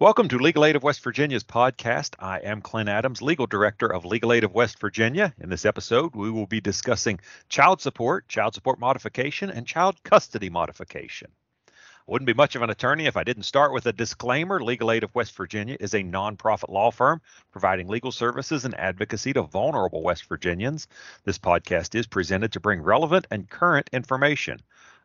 Welcome 0.00 0.26
to 0.30 0.40
Legal 0.40 0.64
Aid 0.64 0.74
of 0.74 0.82
West 0.82 1.04
Virginia's 1.04 1.44
podcast. 1.44 2.16
I 2.18 2.40
am 2.40 2.62
Clint 2.62 2.88
Adams, 2.88 3.22
Legal 3.22 3.46
Director 3.46 3.86
of 3.86 4.04
Legal 4.04 4.32
Aid 4.32 4.42
of 4.42 4.52
West 4.52 4.80
Virginia. 4.80 5.32
In 5.38 5.50
this 5.50 5.64
episode, 5.64 6.16
we 6.16 6.32
will 6.32 6.48
be 6.48 6.60
discussing 6.60 7.20
child 7.48 7.80
support, 7.80 8.26
child 8.26 8.54
support 8.54 8.80
modification, 8.80 9.50
and 9.50 9.64
child 9.64 10.02
custody 10.02 10.50
modification. 10.50 11.30
I 11.68 11.72
wouldn't 12.08 12.26
be 12.26 12.34
much 12.34 12.56
of 12.56 12.62
an 12.62 12.70
attorney 12.70 13.06
if 13.06 13.16
I 13.16 13.22
didn't 13.22 13.44
start 13.44 13.72
with 13.72 13.86
a 13.86 13.92
disclaimer. 13.92 14.60
Legal 14.60 14.90
Aid 14.90 15.04
of 15.04 15.14
West 15.14 15.36
Virginia 15.36 15.76
is 15.78 15.94
a 15.94 16.02
nonprofit 16.02 16.70
law 16.70 16.90
firm 16.90 17.22
providing 17.52 17.86
legal 17.86 18.10
services 18.10 18.64
and 18.64 18.74
advocacy 18.74 19.32
to 19.34 19.42
vulnerable 19.42 20.02
West 20.02 20.24
Virginians. 20.24 20.88
This 21.22 21.38
podcast 21.38 21.94
is 21.94 22.08
presented 22.08 22.50
to 22.52 22.60
bring 22.60 22.82
relevant 22.82 23.28
and 23.30 23.48
current 23.48 23.90
information. 23.92 24.58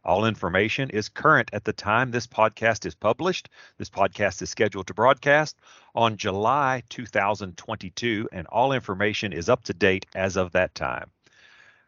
All 0.04 0.26
information 0.26 0.90
is 0.90 1.10
current 1.10 1.50
at 1.52 1.66
the 1.66 1.74
time 1.74 2.12
this 2.12 2.26
podcast 2.26 2.86
is 2.86 2.96
published. 2.96 3.50
This 3.78 3.90
podcast 3.90 4.42
is 4.42 4.50
scheduled 4.50 4.88
to 4.88 4.94
broadcast 4.94 5.58
on 5.94 6.16
July 6.16 6.84
2022, 6.90 8.30
and 8.32 8.48
all 8.48 8.72
information 8.72 9.34
is 9.34 9.50
up 9.50 9.64
to 9.66 9.74
date 9.74 10.06
as 10.16 10.38
of 10.38 10.54
that 10.54 10.74
time. 10.74 11.12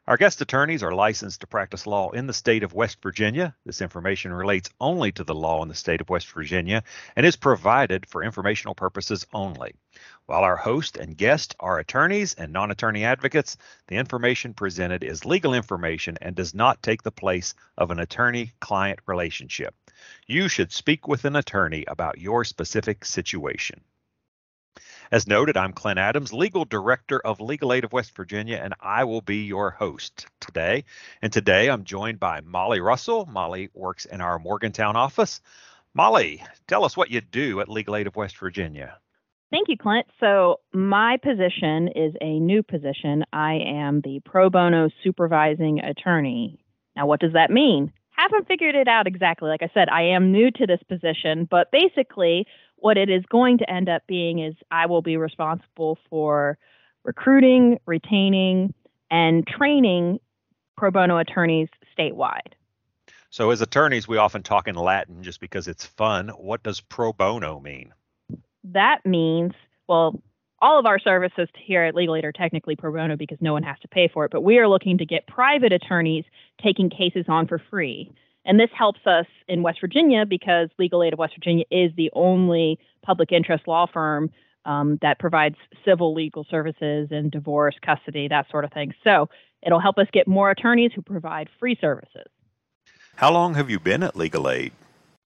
Our 0.07 0.17
guest 0.17 0.41
attorneys 0.41 0.83
are 0.83 0.93
licensed 0.93 1.39
to 1.41 1.47
practice 1.47 1.87
law 1.87 2.09
in 2.09 2.27
the 2.27 2.33
state 2.33 2.63
of 2.63 2.73
West 2.73 2.97
Virginia. 3.01 3.55
This 3.65 3.81
information 3.81 4.33
relates 4.33 4.69
only 4.81 5.13
to 5.13 5.23
the 5.23 5.35
law 5.35 5.61
in 5.61 5.69
the 5.69 5.75
state 5.75 6.01
of 6.01 6.09
West 6.09 6.29
Virginia 6.31 6.83
and 7.15 7.25
is 7.25 7.37
provided 7.37 8.05
for 8.07 8.23
informational 8.23 8.75
purposes 8.75 9.25
only. 9.31 9.75
While 10.27 10.43
our 10.43 10.55
host 10.55 10.97
and 10.97 11.17
guest 11.17 11.55
are 11.59 11.79
attorneys 11.79 12.35
and 12.35 12.53
non 12.53 12.71
attorney 12.71 13.03
advocates, 13.03 13.57
the 13.87 13.97
information 13.97 14.53
presented 14.53 15.03
is 15.03 15.25
legal 15.25 15.53
information 15.53 16.17
and 16.21 16.35
does 16.35 16.53
not 16.53 16.81
take 16.83 17.03
the 17.03 17.11
place 17.11 17.53
of 17.77 17.91
an 17.91 17.99
attorney 17.99 18.53
client 18.59 18.99
relationship. 19.07 19.75
You 20.27 20.47
should 20.47 20.71
speak 20.71 21.07
with 21.07 21.25
an 21.25 21.35
attorney 21.35 21.85
about 21.87 22.19
your 22.19 22.45
specific 22.45 23.03
situation. 23.03 23.81
As 25.11 25.27
noted, 25.27 25.57
I'm 25.57 25.73
Clint 25.73 25.99
Adams, 25.99 26.31
Legal 26.31 26.63
Director 26.63 27.19
of 27.19 27.41
Legal 27.41 27.73
Aid 27.73 27.83
of 27.83 27.91
West 27.91 28.15
Virginia, 28.15 28.61
and 28.63 28.73
I 28.79 29.03
will 29.03 29.19
be 29.19 29.43
your 29.43 29.69
host 29.69 30.27
today. 30.39 30.85
And 31.21 31.33
today 31.33 31.69
I'm 31.69 31.83
joined 31.83 32.21
by 32.21 32.39
Molly 32.39 32.79
Russell. 32.79 33.25
Molly 33.25 33.69
works 33.73 34.05
in 34.05 34.21
our 34.21 34.39
Morgantown 34.39 34.95
office. 34.95 35.41
Molly, 35.93 36.41
tell 36.67 36.85
us 36.85 36.95
what 36.95 37.11
you 37.11 37.19
do 37.19 37.59
at 37.59 37.67
Legal 37.67 37.97
Aid 37.97 38.07
of 38.07 38.15
West 38.15 38.37
Virginia. 38.37 39.00
Thank 39.51 39.67
you, 39.67 39.77
Clint. 39.77 40.07
So, 40.21 40.61
my 40.71 41.17
position 41.17 41.89
is 41.89 42.13
a 42.21 42.39
new 42.39 42.63
position. 42.63 43.25
I 43.33 43.55
am 43.55 43.99
the 44.01 44.21
pro 44.23 44.49
bono 44.49 44.89
supervising 45.03 45.79
attorney. 45.79 46.63
Now, 46.95 47.05
what 47.05 47.19
does 47.19 47.33
that 47.33 47.51
mean? 47.51 47.91
Haven't 48.11 48.47
figured 48.47 48.75
it 48.75 48.87
out 48.87 49.07
exactly. 49.07 49.49
Like 49.49 49.61
I 49.61 49.69
said, 49.73 49.89
I 49.89 50.03
am 50.03 50.31
new 50.31 50.51
to 50.51 50.65
this 50.65 50.81
position, 50.87 51.47
but 51.49 51.69
basically, 51.69 52.47
what 52.77 52.97
it 52.97 53.09
is 53.09 53.23
going 53.29 53.57
to 53.57 53.69
end 53.69 53.89
up 53.89 54.03
being 54.07 54.39
is 54.39 54.55
I 54.71 54.85
will 54.85 55.01
be 55.01 55.17
responsible 55.17 55.97
for 56.09 56.57
recruiting, 57.03 57.77
retaining, 57.85 58.73
and 59.09 59.45
training 59.45 60.19
pro 60.77 60.91
bono 60.91 61.17
attorneys 61.17 61.67
statewide. 61.97 62.53
So, 63.31 63.49
as 63.49 63.61
attorneys, 63.61 64.07
we 64.07 64.17
often 64.17 64.43
talk 64.43 64.69
in 64.69 64.75
Latin 64.75 65.23
just 65.23 65.41
because 65.41 65.67
it's 65.67 65.85
fun. 65.85 66.29
What 66.29 66.63
does 66.63 66.79
pro 66.79 67.11
bono 67.11 67.59
mean? 67.59 67.93
That 68.63 69.05
means, 69.05 69.53
well, 69.87 70.21
all 70.61 70.79
of 70.79 70.85
our 70.85 70.99
services 70.99 71.49
here 71.57 71.83
at 71.83 71.95
Legal 71.95 72.15
Aid 72.15 72.25
are 72.25 72.31
technically 72.31 72.75
pro 72.75 72.91
bono 72.91 73.15
because 73.15 73.39
no 73.41 73.53
one 73.53 73.63
has 73.63 73.79
to 73.79 73.87
pay 73.87 74.07
for 74.07 74.25
it, 74.25 74.31
but 74.31 74.41
we 74.41 74.59
are 74.59 74.67
looking 74.67 74.97
to 74.99 75.05
get 75.05 75.25
private 75.27 75.73
attorneys 75.73 76.23
taking 76.63 76.89
cases 76.89 77.25
on 77.27 77.47
for 77.47 77.59
free. 77.69 78.11
And 78.45 78.59
this 78.59 78.69
helps 78.75 78.99
us 79.05 79.25
in 79.47 79.63
West 79.63 79.79
Virginia 79.81 80.25
because 80.25 80.69
Legal 80.77 81.03
Aid 81.03 81.13
of 81.13 81.19
West 81.19 81.35
Virginia 81.35 81.65
is 81.71 81.91
the 81.95 82.11
only 82.13 82.79
public 83.03 83.31
interest 83.31 83.67
law 83.67 83.87
firm 83.91 84.31
um, 84.65 84.99
that 85.01 85.19
provides 85.19 85.55
civil 85.85 86.13
legal 86.13 86.45
services 86.49 87.07
and 87.11 87.31
divorce, 87.31 87.75
custody, 87.83 88.27
that 88.27 88.49
sort 88.49 88.63
of 88.63 88.71
thing. 88.71 88.93
So 89.03 89.29
it'll 89.65 89.79
help 89.79 89.97
us 89.97 90.07
get 90.11 90.27
more 90.27 90.51
attorneys 90.51 90.91
who 90.93 91.01
provide 91.01 91.49
free 91.59 91.77
services. 91.79 92.27
How 93.15 93.31
long 93.31 93.55
have 93.55 93.69
you 93.69 93.79
been 93.79 94.03
at 94.03 94.15
Legal 94.15 94.49
Aid? 94.49 94.71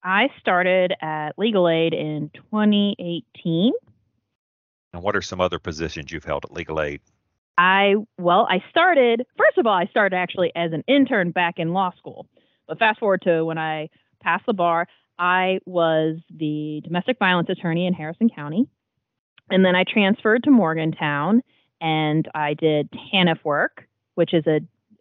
I 0.06 0.28
started 0.38 0.94
at 1.02 1.36
Legal 1.36 1.68
Aid 1.68 1.92
in 1.92 2.30
2018. 2.32 3.72
And 4.92 5.02
what 5.02 5.16
are 5.16 5.20
some 5.20 5.40
other 5.40 5.58
positions 5.58 6.12
you've 6.12 6.24
held 6.24 6.44
at 6.44 6.52
Legal 6.52 6.80
Aid? 6.80 7.00
I, 7.58 7.96
well, 8.16 8.46
I 8.48 8.62
started, 8.70 9.26
first 9.36 9.58
of 9.58 9.66
all, 9.66 9.74
I 9.74 9.86
started 9.86 10.14
actually 10.14 10.52
as 10.54 10.72
an 10.72 10.84
intern 10.86 11.32
back 11.32 11.58
in 11.58 11.72
law 11.72 11.90
school. 11.98 12.28
But 12.68 12.78
fast 12.78 13.00
forward 13.00 13.22
to 13.22 13.44
when 13.44 13.58
I 13.58 13.88
passed 14.22 14.46
the 14.46 14.52
bar, 14.52 14.86
I 15.18 15.58
was 15.66 16.18
the 16.30 16.82
domestic 16.84 17.18
violence 17.18 17.48
attorney 17.48 17.88
in 17.88 17.92
Harrison 17.92 18.28
County. 18.28 18.68
And 19.50 19.64
then 19.64 19.74
I 19.74 19.82
transferred 19.82 20.44
to 20.44 20.52
Morgantown 20.52 21.42
and 21.80 22.28
I 22.32 22.54
did 22.54 22.90
TANF 22.92 23.44
work, 23.44 23.88
which 24.14 24.32
is 24.32 24.44
a, 24.46 24.60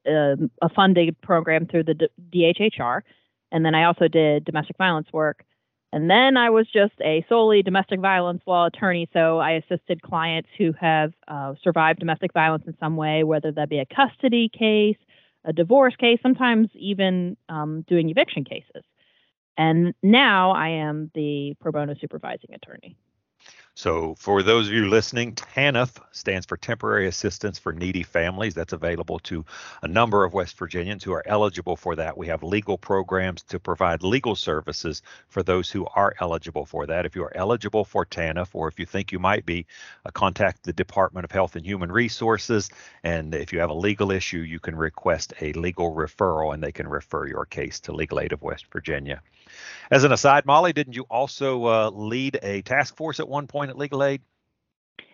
a, 0.10 0.36
a 0.64 0.70
funded 0.70 1.22
program 1.22 1.68
through 1.68 1.84
the 1.84 1.94
D- 1.94 2.54
DHHR. 2.56 3.02
And 3.51 3.66
then 3.66 3.75
I 3.75 3.85
also 3.85 4.07
did 4.07 4.45
domestic 4.45 4.78
violence 4.78 5.07
work. 5.13 5.44
And 5.94 6.09
then 6.09 6.35
I 6.35 6.50
was 6.50 6.67
just 6.73 6.94
a 7.01 7.25
solely 7.29 7.61
domestic 7.61 8.01
violence 8.01 8.41
law 8.45 8.66
attorney. 8.66 9.09
So 9.13 9.39
I 9.39 9.51
assisted 9.51 10.01
clients 10.01 10.50
who 10.57 10.73
have 10.73 11.13
uh, 11.28 11.53
survived 11.63 12.00
domestic 12.00 12.33
violence 12.33 12.63
in 12.67 12.75
some 12.79 12.97
way, 12.97 13.23
whether 13.23 13.51
that 13.53 13.69
be 13.69 13.79
a 13.79 13.85
custody 13.85 14.50
case, 14.50 14.97
a 15.45 15.53
divorce 15.53 15.95
case, 15.95 16.19
sometimes 16.22 16.67
even 16.73 17.38
um, 17.47 17.85
doing 17.88 18.09
eviction 18.09 18.44
cases. 18.44 18.83
And 19.57 19.94
now 20.03 20.51
I 20.51 20.69
am 20.69 21.12
the 21.16 21.56
pro 21.62 21.72
bono 21.72 21.95
supervising 22.00 22.53
attorney. 22.53 22.97
So, 23.78 24.16
for 24.16 24.41
those 24.41 24.68
of 24.68 24.74
you 24.74 24.88
listening, 24.88 25.34
TANF 25.36 26.02
stands 26.13 26.46
for 26.46 26.56
Temporary 26.56 27.08
Assistance 27.08 27.59
for 27.59 27.74
Needy 27.74 28.03
Families. 28.03 28.53
That's 28.53 28.72
available 28.72 29.19
to 29.19 29.44
a 29.81 29.88
number 29.90 30.24
of 30.24 30.34
West 30.34 30.58
Virginians 30.58 31.03
who 31.03 31.12
are 31.12 31.28
eligible 31.28 31.75
for 31.75 31.94
that. 31.97 32.18
We 32.18 32.28
have 32.28 32.41
legal 32.41 32.78
programs 32.78 33.44
to 33.44 33.59
provide 33.59 34.02
legal 34.02 34.34
services 34.38 35.02
for 35.28 35.44
those 35.44 35.69
who 35.69 35.86
are 35.94 36.16
eligible 36.22 36.66
for 36.66 36.86
that. 36.86 37.06
If 37.06 37.18
you 37.18 37.24
are 37.25 37.36
eligible 37.36 37.84
for 37.84 38.06
TANF, 38.06 38.52
or 38.53 38.69
if 38.69 38.80
you 38.80 38.86
think 38.86 39.12
you 39.12 39.19
might 39.19 39.46
be, 39.46 39.66
uh, 40.06 40.12
contact 40.12 40.63
the 40.63 40.72
Department 40.72 41.25
of 41.25 41.31
Health 41.31 41.57
and 41.57 41.66
Human 41.66 41.92
Resources. 41.92 42.69
And 43.03 43.36
if 43.36 43.52
you 43.52 43.59
have 43.59 43.72
a 43.72 43.74
legal 43.74 44.09
issue, 44.09 44.40
you 44.40 44.62
can 44.62 44.78
request 44.78 45.34
a 45.42 45.52
legal 45.52 45.94
referral 45.94 46.53
and 46.53 46.63
they 46.63 46.72
can 46.72 46.88
refer 46.88 47.28
your 47.28 47.44
case 47.44 47.81
to 47.81 47.92
Legal 47.92 48.22
Aid 48.22 48.31
of 48.31 48.42
West 48.42 48.68
Virginia. 48.72 49.22
As 49.91 50.03
an 50.03 50.11
aside, 50.11 50.45
Molly, 50.45 50.73
didn't 50.73 50.95
you 50.95 51.03
also 51.03 51.66
uh, 51.66 51.89
lead 51.89 52.39
a 52.41 52.61
task 52.63 52.95
force 52.95 53.19
at 53.19 53.28
one 53.28 53.47
point 53.47 53.69
at 53.69 53.78
Legal 53.78 54.03
Aid? 54.03 54.22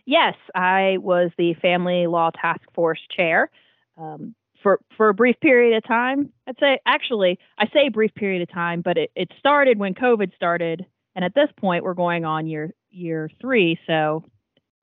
Yes, 0.05 0.35
I 0.55 0.97
was 0.99 1.31
the 1.37 1.53
Family 1.55 2.07
Law 2.07 2.31
Task 2.31 2.61
Force 2.73 2.99
chair 3.15 3.49
um, 3.97 4.35
for 4.63 4.79
for 4.97 5.09
a 5.09 5.13
brief 5.13 5.39
period 5.39 5.77
of 5.77 5.83
time. 5.83 6.31
I'd 6.47 6.59
say 6.59 6.79
actually, 6.85 7.39
I 7.57 7.67
say 7.67 7.89
brief 7.89 8.13
period 8.15 8.41
of 8.41 8.51
time, 8.51 8.81
but 8.81 8.97
it, 8.97 9.11
it 9.15 9.31
started 9.37 9.77
when 9.77 9.93
COVID 9.93 10.33
started, 10.35 10.85
and 11.15 11.23
at 11.25 11.35
this 11.35 11.49
point, 11.57 11.83
we're 11.83 11.93
going 11.93 12.25
on 12.25 12.47
year 12.47 12.73
year 12.89 13.29
three. 13.39 13.79
So 13.87 14.23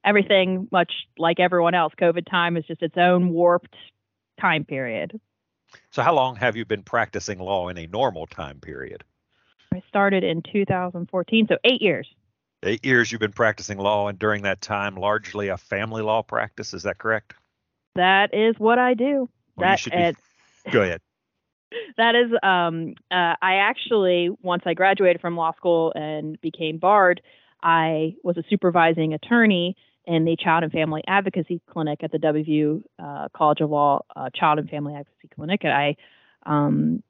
everything, 0.04 0.68
much 0.70 0.92
like 1.18 1.40
everyone 1.40 1.74
else, 1.74 1.92
COVID 2.00 2.28
time 2.30 2.56
is 2.56 2.64
just 2.64 2.82
its 2.82 2.96
own 2.96 3.30
warped 3.30 3.74
time 4.40 4.64
period. 4.64 5.20
So, 5.90 6.02
how 6.02 6.14
long 6.14 6.36
have 6.36 6.56
you 6.56 6.64
been 6.64 6.82
practicing 6.82 7.38
law 7.38 7.68
in 7.68 7.78
a 7.78 7.86
normal 7.86 8.26
time 8.26 8.60
period? 8.60 9.04
I 9.74 9.82
started 9.88 10.24
in 10.24 10.42
2014, 10.42 11.46
so 11.48 11.56
eight 11.64 11.82
years. 11.82 12.08
Eight 12.62 12.84
years 12.84 13.12
you've 13.12 13.20
been 13.20 13.32
practicing 13.32 13.78
law, 13.78 14.08
and 14.08 14.18
during 14.18 14.42
that 14.42 14.60
time, 14.60 14.96
largely 14.96 15.48
a 15.48 15.56
family 15.56 16.02
law 16.02 16.22
practice. 16.22 16.74
Is 16.74 16.82
that 16.82 16.98
correct? 16.98 17.34
That 17.94 18.34
is 18.34 18.56
what 18.58 18.78
I 18.78 18.94
do. 18.94 19.28
Well, 19.56 19.76
that 19.92 20.16
be, 20.64 20.70
go 20.70 20.82
ahead. 20.82 21.00
That 21.98 22.14
is, 22.14 22.32
um, 22.42 22.94
uh, 23.10 23.36
I 23.42 23.56
actually 23.56 24.30
once 24.40 24.62
I 24.64 24.72
graduated 24.72 25.20
from 25.20 25.36
law 25.36 25.52
school 25.54 25.92
and 25.94 26.40
became 26.40 26.78
barred, 26.78 27.20
I 27.62 28.14
was 28.22 28.38
a 28.38 28.42
supervising 28.48 29.12
attorney 29.12 29.76
in 30.06 30.24
the 30.24 30.34
Child 30.42 30.64
and 30.64 30.72
Family 30.72 31.02
Advocacy 31.06 31.60
Clinic 31.70 32.02
at 32.02 32.10
the 32.10 32.18
WVU 32.18 32.82
uh, 32.98 33.28
College 33.36 33.60
of 33.60 33.68
Law 33.68 34.00
uh, 34.16 34.30
Child 34.34 34.60
and 34.60 34.70
Family 34.70 34.94
Advocacy 34.94 35.28
Clinic, 35.34 35.60
and 35.62 35.72
I 35.72 35.96
um, 36.46 37.02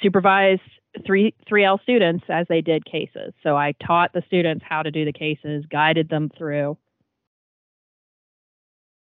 supervised 0.00 0.62
three 1.06 1.34
3L 1.50 1.80
students 1.82 2.24
as 2.28 2.46
they 2.48 2.60
did 2.60 2.84
cases. 2.84 3.32
So 3.42 3.56
I 3.56 3.72
taught 3.84 4.12
the 4.12 4.22
students 4.26 4.64
how 4.68 4.82
to 4.82 4.90
do 4.90 5.04
the 5.04 5.12
cases, 5.12 5.64
guided 5.70 6.08
them 6.08 6.30
through. 6.36 6.76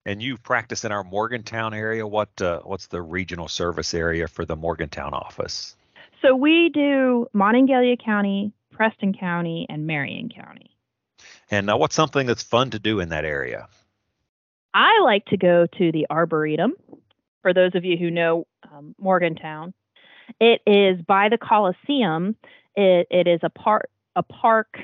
And 0.06 0.22
you 0.22 0.38
practice 0.38 0.84
in 0.84 0.92
our 0.92 1.04
Morgantown 1.04 1.74
area. 1.74 2.06
What 2.06 2.40
uh, 2.40 2.60
what's 2.64 2.86
the 2.86 3.02
regional 3.02 3.48
service 3.48 3.92
area 3.92 4.26
for 4.26 4.44
the 4.44 4.56
Morgantown 4.56 5.12
office? 5.12 5.76
So 6.22 6.34
we 6.34 6.70
do 6.72 7.26
Monongalia 7.34 8.02
County, 8.02 8.52
Preston 8.72 9.12
County, 9.12 9.66
and 9.68 9.86
Marion 9.86 10.30
County. 10.30 10.70
And 11.50 11.70
uh, 11.70 11.76
what's 11.76 11.94
something 11.94 12.26
that's 12.26 12.42
fun 12.42 12.70
to 12.70 12.78
do 12.78 13.00
in 13.00 13.10
that 13.10 13.24
area? 13.24 13.68
I 14.74 15.00
like 15.02 15.24
to 15.26 15.36
go 15.36 15.66
to 15.78 15.92
the 15.92 16.06
Arboretum. 16.10 16.74
For 17.42 17.54
those 17.54 17.74
of 17.74 17.84
you 17.84 17.96
who 17.96 18.10
know 18.10 18.46
um, 18.72 18.94
Morgantown, 18.98 19.72
it 20.40 20.62
is 20.66 21.00
by 21.02 21.28
the 21.28 21.38
Coliseum. 21.38 22.36
It, 22.76 23.06
it 23.10 23.26
is 23.26 23.40
a 23.42 23.50
part 23.50 23.90
a 24.16 24.22
park 24.22 24.78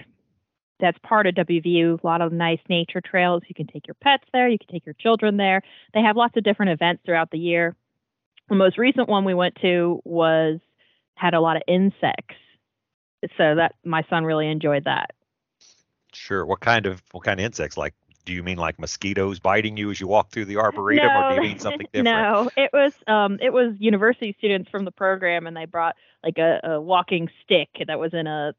that's 0.80 0.98
part 1.02 1.26
of 1.26 1.34
WVU. 1.34 2.02
A 2.02 2.06
lot 2.06 2.20
of 2.20 2.32
nice 2.32 2.60
nature 2.68 3.00
trails. 3.00 3.42
You 3.48 3.54
can 3.54 3.66
take 3.66 3.86
your 3.86 3.94
pets 3.94 4.24
there. 4.32 4.48
You 4.48 4.58
can 4.58 4.68
take 4.68 4.86
your 4.86 4.94
children 4.94 5.36
there. 5.36 5.62
They 5.92 6.02
have 6.02 6.16
lots 6.16 6.36
of 6.36 6.44
different 6.44 6.72
events 6.72 7.02
throughout 7.04 7.30
the 7.30 7.38
year. 7.38 7.74
The 8.48 8.54
most 8.54 8.76
recent 8.78 9.08
one 9.08 9.24
we 9.24 9.34
went 9.34 9.56
to 9.62 10.00
was 10.04 10.60
had 11.14 11.34
a 11.34 11.40
lot 11.40 11.56
of 11.56 11.62
insects, 11.68 12.34
so 13.36 13.54
that 13.54 13.74
my 13.84 14.04
son 14.10 14.24
really 14.24 14.48
enjoyed 14.48 14.84
that. 14.84 15.12
Sure. 16.12 16.44
What 16.44 16.60
kind 16.60 16.86
of 16.86 17.02
what 17.12 17.24
kind 17.24 17.40
of 17.40 17.46
insects? 17.46 17.76
Like, 17.76 17.94
do 18.24 18.32
you 18.32 18.42
mean 18.42 18.56
like 18.56 18.78
mosquitoes 18.78 19.38
biting 19.38 19.76
you 19.76 19.90
as 19.90 20.00
you 20.00 20.06
walk 20.06 20.30
through 20.30 20.46
the 20.46 20.56
arboretum, 20.56 21.06
no, 21.06 21.20
or 21.20 21.28
do 21.30 21.34
you 21.36 21.40
mean 21.48 21.58
something 21.58 21.86
different? 21.92 22.04
No, 22.04 22.50
it 22.56 22.70
was 22.72 22.92
um 23.06 23.38
it 23.40 23.52
was 23.52 23.74
university 23.78 24.34
students 24.38 24.70
from 24.70 24.84
the 24.84 24.90
program, 24.90 25.46
and 25.46 25.56
they 25.56 25.66
brought 25.66 25.96
like 26.22 26.38
a, 26.38 26.60
a 26.64 26.80
walking 26.80 27.28
stick 27.42 27.68
that 27.86 27.98
was 27.98 28.14
in 28.14 28.26
a 28.26 28.54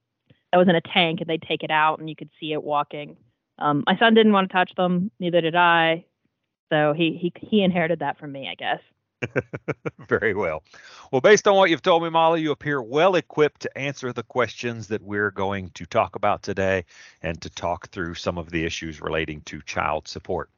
that 0.52 0.58
was 0.58 0.68
in 0.68 0.76
a 0.76 0.82
tank, 0.82 1.22
and 1.22 1.30
they'd 1.30 1.42
take 1.42 1.64
it 1.64 1.72
out, 1.72 2.00
and 2.00 2.10
you 2.10 2.16
could 2.16 2.30
see 2.40 2.54
it 2.54 2.64
walking. 2.64 3.18
Um, 3.58 3.84
my 3.88 3.98
son 3.98 4.14
didn't 4.14 4.34
want 4.34 4.50
to 4.50 4.54
touch 4.54 4.74
them, 4.76 5.12
neither 5.20 5.42
did 5.42 5.56
I. 5.56 6.06
So 6.72 6.94
he 6.94 7.18
he 7.18 7.34
he 7.48 7.64
inherited 7.64 8.00
that 8.00 8.20
from 8.20 8.32
me, 8.32 8.48
I 8.50 8.56
guess. 8.56 8.80
Very 10.10 10.34
well. 10.34 10.64
Well, 11.12 11.22
based 11.22 11.48
on 11.48 11.56
what 11.56 11.70
you've 11.70 11.82
told 11.82 12.04
me, 12.04 12.10
Molly, 12.10 12.42
you 12.42 12.52
appear 12.52 12.82
well 12.82 13.16
equipped 13.16 13.62
to 13.62 13.78
answer 13.78 14.12
the 14.14 14.24
questions 14.24 14.88
that 14.88 15.02
we're 15.02 15.32
going 15.32 15.70
to 15.72 15.86
talk 15.86 16.16
about 16.16 16.44
today 16.44 16.86
and 17.22 17.42
to 17.42 17.50
talk 17.50 17.90
through 17.90 18.16
some 18.16 18.38
of 18.38 18.50
the 18.50 18.66
issues 18.66 19.02
relating 19.02 19.42
to 19.42 19.62
child 19.62 20.08
support. 20.08 20.50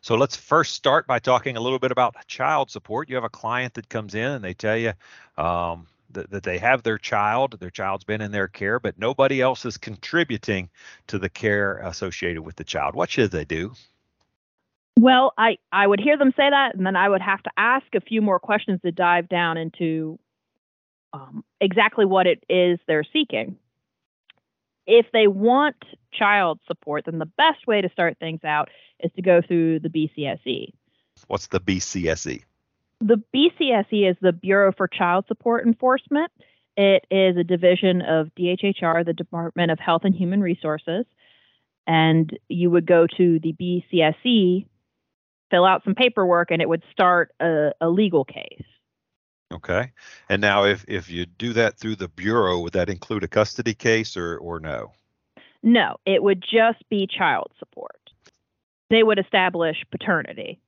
So 0.00 0.16
let's 0.16 0.36
first 0.36 0.74
start 0.74 1.06
by 1.06 1.18
talking 1.18 1.56
a 1.56 1.60
little 1.60 1.78
bit 1.78 1.92
about 1.92 2.16
child 2.26 2.70
support. 2.70 3.08
You 3.08 3.14
have 3.16 3.24
a 3.24 3.28
client 3.28 3.74
that 3.74 3.88
comes 3.88 4.14
in 4.14 4.30
and 4.32 4.44
they 4.44 4.54
tell 4.54 4.76
you 4.76 4.92
um, 5.36 5.86
that, 6.10 6.30
that 6.30 6.42
they 6.42 6.58
have 6.58 6.82
their 6.82 6.98
child, 6.98 7.58
their 7.60 7.70
child's 7.70 8.04
been 8.04 8.20
in 8.20 8.32
their 8.32 8.48
care, 8.48 8.80
but 8.80 8.98
nobody 8.98 9.40
else 9.40 9.64
is 9.64 9.78
contributing 9.78 10.70
to 11.06 11.18
the 11.18 11.28
care 11.28 11.78
associated 11.78 12.42
with 12.42 12.56
the 12.56 12.64
child. 12.64 12.94
What 12.94 13.10
should 13.10 13.30
they 13.30 13.44
do? 13.44 13.72
Well, 14.98 15.32
I, 15.38 15.56
I 15.72 15.86
would 15.86 16.00
hear 16.00 16.18
them 16.18 16.32
say 16.36 16.50
that, 16.50 16.74
and 16.74 16.84
then 16.84 16.96
I 16.96 17.08
would 17.08 17.22
have 17.22 17.42
to 17.44 17.50
ask 17.56 17.86
a 17.94 18.00
few 18.00 18.20
more 18.20 18.38
questions 18.38 18.80
to 18.82 18.92
dive 18.92 19.28
down 19.28 19.56
into 19.56 20.18
um, 21.12 21.44
exactly 21.60 22.04
what 22.04 22.26
it 22.26 22.44
is 22.48 22.78
they're 22.86 23.04
seeking. 23.12 23.56
If 24.86 25.06
they 25.12 25.26
want 25.26 25.76
child 26.12 26.60
support, 26.66 27.04
then 27.06 27.18
the 27.18 27.26
best 27.26 27.66
way 27.66 27.80
to 27.80 27.88
start 27.90 28.18
things 28.18 28.40
out 28.44 28.68
is 28.98 29.10
to 29.16 29.22
go 29.22 29.40
through 29.40 29.80
the 29.80 29.88
BCSE. 29.88 30.72
What's 31.28 31.46
the 31.48 31.60
BCSE? 31.60 32.42
The 33.00 33.22
BCSE 33.34 34.10
is 34.10 34.16
the 34.20 34.32
Bureau 34.32 34.72
for 34.76 34.88
Child 34.88 35.24
Support 35.28 35.66
Enforcement. 35.66 36.30
It 36.76 37.06
is 37.10 37.36
a 37.36 37.44
division 37.44 38.02
of 38.02 38.28
DHHR, 38.38 39.04
the 39.04 39.12
Department 39.12 39.70
of 39.70 39.78
Health 39.78 40.02
and 40.04 40.14
Human 40.14 40.40
Resources. 40.40 41.06
And 41.86 42.38
you 42.48 42.70
would 42.70 42.86
go 42.86 43.06
to 43.16 43.38
the 43.38 43.54
BCSE 43.54 44.66
fill 45.50 45.64
out 45.64 45.84
some 45.84 45.94
paperwork, 45.94 46.50
and 46.50 46.62
it 46.62 46.68
would 46.68 46.82
start 46.90 47.32
a, 47.40 47.72
a 47.80 47.88
legal 47.88 48.24
case. 48.24 48.62
Okay. 49.52 49.92
And 50.28 50.40
now, 50.40 50.64
if 50.64 50.84
if 50.86 51.10
you 51.10 51.26
do 51.26 51.52
that 51.54 51.78
through 51.78 51.96
the 51.96 52.08
bureau, 52.08 52.60
would 52.60 52.72
that 52.74 52.88
include 52.88 53.24
a 53.24 53.28
custody 53.28 53.74
case 53.74 54.16
or 54.16 54.38
or 54.38 54.60
no? 54.60 54.92
No, 55.62 55.96
it 56.06 56.22
would 56.22 56.42
just 56.42 56.88
be 56.88 57.06
child 57.06 57.50
support. 57.58 57.98
They 58.88 59.02
would 59.02 59.18
establish 59.18 59.76
paternity. 59.90 60.60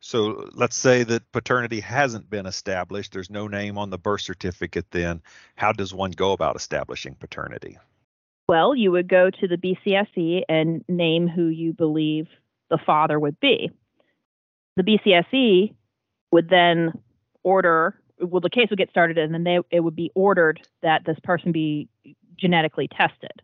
So 0.00 0.50
let's 0.52 0.74
say 0.74 1.04
that 1.04 1.30
paternity 1.30 1.78
hasn't 1.78 2.28
been 2.28 2.46
established. 2.46 3.12
There's 3.12 3.30
no 3.30 3.46
name 3.46 3.78
on 3.78 3.90
the 3.90 3.98
birth 3.98 4.22
certificate. 4.22 4.90
Then, 4.90 5.22
how 5.54 5.72
does 5.72 5.94
one 5.94 6.10
go 6.10 6.32
about 6.32 6.56
establishing 6.56 7.14
paternity? 7.14 7.78
Well, 8.48 8.74
you 8.74 8.90
would 8.90 9.08
go 9.08 9.30
to 9.30 9.48
the 9.48 9.56
BCSE 9.56 10.42
and 10.48 10.84
name 10.88 11.28
who 11.28 11.46
you 11.46 11.72
believe 11.72 12.26
the 12.72 12.78
father 12.78 13.20
would 13.20 13.38
be. 13.38 13.70
The 14.76 14.82
BCSE 14.82 15.74
would 16.32 16.48
then 16.48 16.92
order, 17.44 17.94
well, 18.18 18.40
the 18.40 18.50
case 18.50 18.70
would 18.70 18.78
get 18.78 18.88
started, 18.88 19.18
and 19.18 19.32
then 19.32 19.44
they, 19.44 19.58
it 19.70 19.80
would 19.80 19.94
be 19.94 20.10
ordered 20.14 20.66
that 20.82 21.04
this 21.04 21.18
person 21.22 21.52
be 21.52 21.88
genetically 22.36 22.88
tested. 22.88 23.42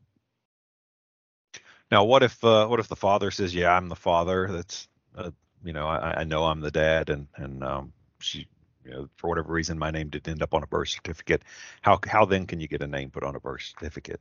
Now, 1.91 2.05
what 2.05 2.23
if 2.23 2.43
uh, 2.43 2.67
what 2.67 2.81
if 2.81 2.89
the 2.89 2.97
father 2.97 3.31
says, 3.31 3.55
"Yeah, 3.55 3.75
I'm 3.75 3.89
the 3.89 3.97
father. 3.97 4.49
That's 4.51 4.89
uh, 5.17 5.31
you 5.65 5.73
know, 5.73 5.87
I, 5.87 6.21
I, 6.21 6.25
know 6.25 6.45
I'm 6.45 6.61
the 6.61 6.71
dad," 6.71 7.09
and 7.09 7.27
and 7.37 7.65
um, 7.65 7.93
she, 8.21 8.47
you 8.85 8.91
know, 8.91 9.09
for 9.17 9.29
whatever 9.29 9.53
reason, 9.53 9.79
my 9.79 9.91
name 9.91 10.11
didn't 10.11 10.29
end 10.29 10.43
up 10.43 10.53
on 10.53 10.63
a 10.63 10.67
birth 10.67 10.91
certificate. 10.91 11.43
How 11.81 11.99
how 12.07 12.27
then 12.27 12.47
can 12.47 12.61
you 12.61 12.69
get 12.69 12.83
a 12.83 12.87
name 12.87 13.11
put 13.11 13.25
on 13.25 13.37
a 13.37 13.41
birth 13.41 13.63
certificate? 13.63 14.21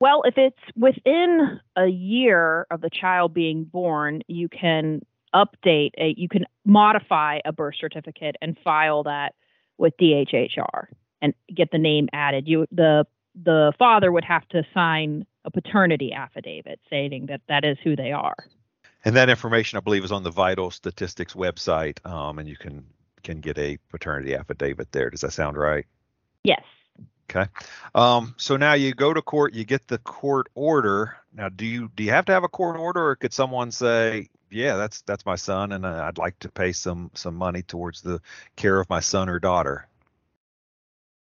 Well, 0.00 0.22
if 0.24 0.34
it's 0.36 0.58
within 0.76 1.60
a 1.76 1.86
year 1.86 2.66
of 2.70 2.80
the 2.80 2.90
child 2.90 3.34
being 3.34 3.64
born, 3.64 4.22
you 4.28 4.48
can 4.48 5.02
update 5.34 5.90
a 5.98 6.14
you 6.16 6.28
can 6.28 6.44
modify 6.64 7.40
a 7.44 7.52
birth 7.52 7.74
certificate 7.78 8.36
and 8.40 8.56
file 8.64 9.02
that 9.02 9.34
with 9.76 9.94
DHHR 10.00 10.86
and 11.20 11.34
get 11.54 11.70
the 11.70 11.78
name 11.78 12.08
added. 12.12 12.46
You 12.46 12.66
the 12.70 13.06
the 13.34 13.72
father 13.78 14.10
would 14.10 14.24
have 14.24 14.46
to 14.48 14.62
sign 14.72 15.26
a 15.44 15.50
paternity 15.50 16.12
affidavit 16.12 16.80
stating 16.86 17.26
that 17.26 17.40
that 17.48 17.64
is 17.64 17.76
who 17.82 17.96
they 17.96 18.12
are. 18.12 18.36
And 19.04 19.14
that 19.16 19.30
information, 19.30 19.76
I 19.76 19.80
believe, 19.80 20.04
is 20.04 20.12
on 20.12 20.24
the 20.24 20.30
Vital 20.30 20.70
Statistics 20.70 21.34
website, 21.34 22.04
um, 22.06 22.38
and 22.38 22.48
you 22.48 22.56
can 22.56 22.84
can 23.22 23.40
get 23.40 23.58
a 23.58 23.78
paternity 23.90 24.34
affidavit 24.34 24.92
there. 24.92 25.10
Does 25.10 25.22
that 25.22 25.32
sound 25.32 25.56
right? 25.56 25.86
Yes. 26.44 26.62
Okay. 27.30 27.46
Um, 27.94 28.34
so 28.38 28.56
now 28.56 28.72
you 28.72 28.94
go 28.94 29.12
to 29.12 29.20
court, 29.20 29.52
you 29.52 29.64
get 29.64 29.86
the 29.88 29.98
court 29.98 30.48
order. 30.54 31.16
Now, 31.34 31.50
do 31.50 31.66
you 31.66 31.90
do 31.94 32.02
you 32.02 32.10
have 32.10 32.24
to 32.26 32.32
have 32.32 32.44
a 32.44 32.48
court 32.48 32.78
order, 32.78 33.06
or 33.06 33.16
could 33.16 33.34
someone 33.34 33.70
say, 33.70 34.28
"Yeah, 34.50 34.76
that's 34.76 35.02
that's 35.02 35.26
my 35.26 35.36
son, 35.36 35.72
and 35.72 35.84
uh, 35.84 36.04
I'd 36.06 36.16
like 36.18 36.38
to 36.40 36.48
pay 36.48 36.72
some 36.72 37.10
some 37.14 37.34
money 37.34 37.62
towards 37.62 38.00
the 38.00 38.20
care 38.56 38.80
of 38.80 38.88
my 38.88 39.00
son 39.00 39.28
or 39.28 39.38
daughter"? 39.38 39.86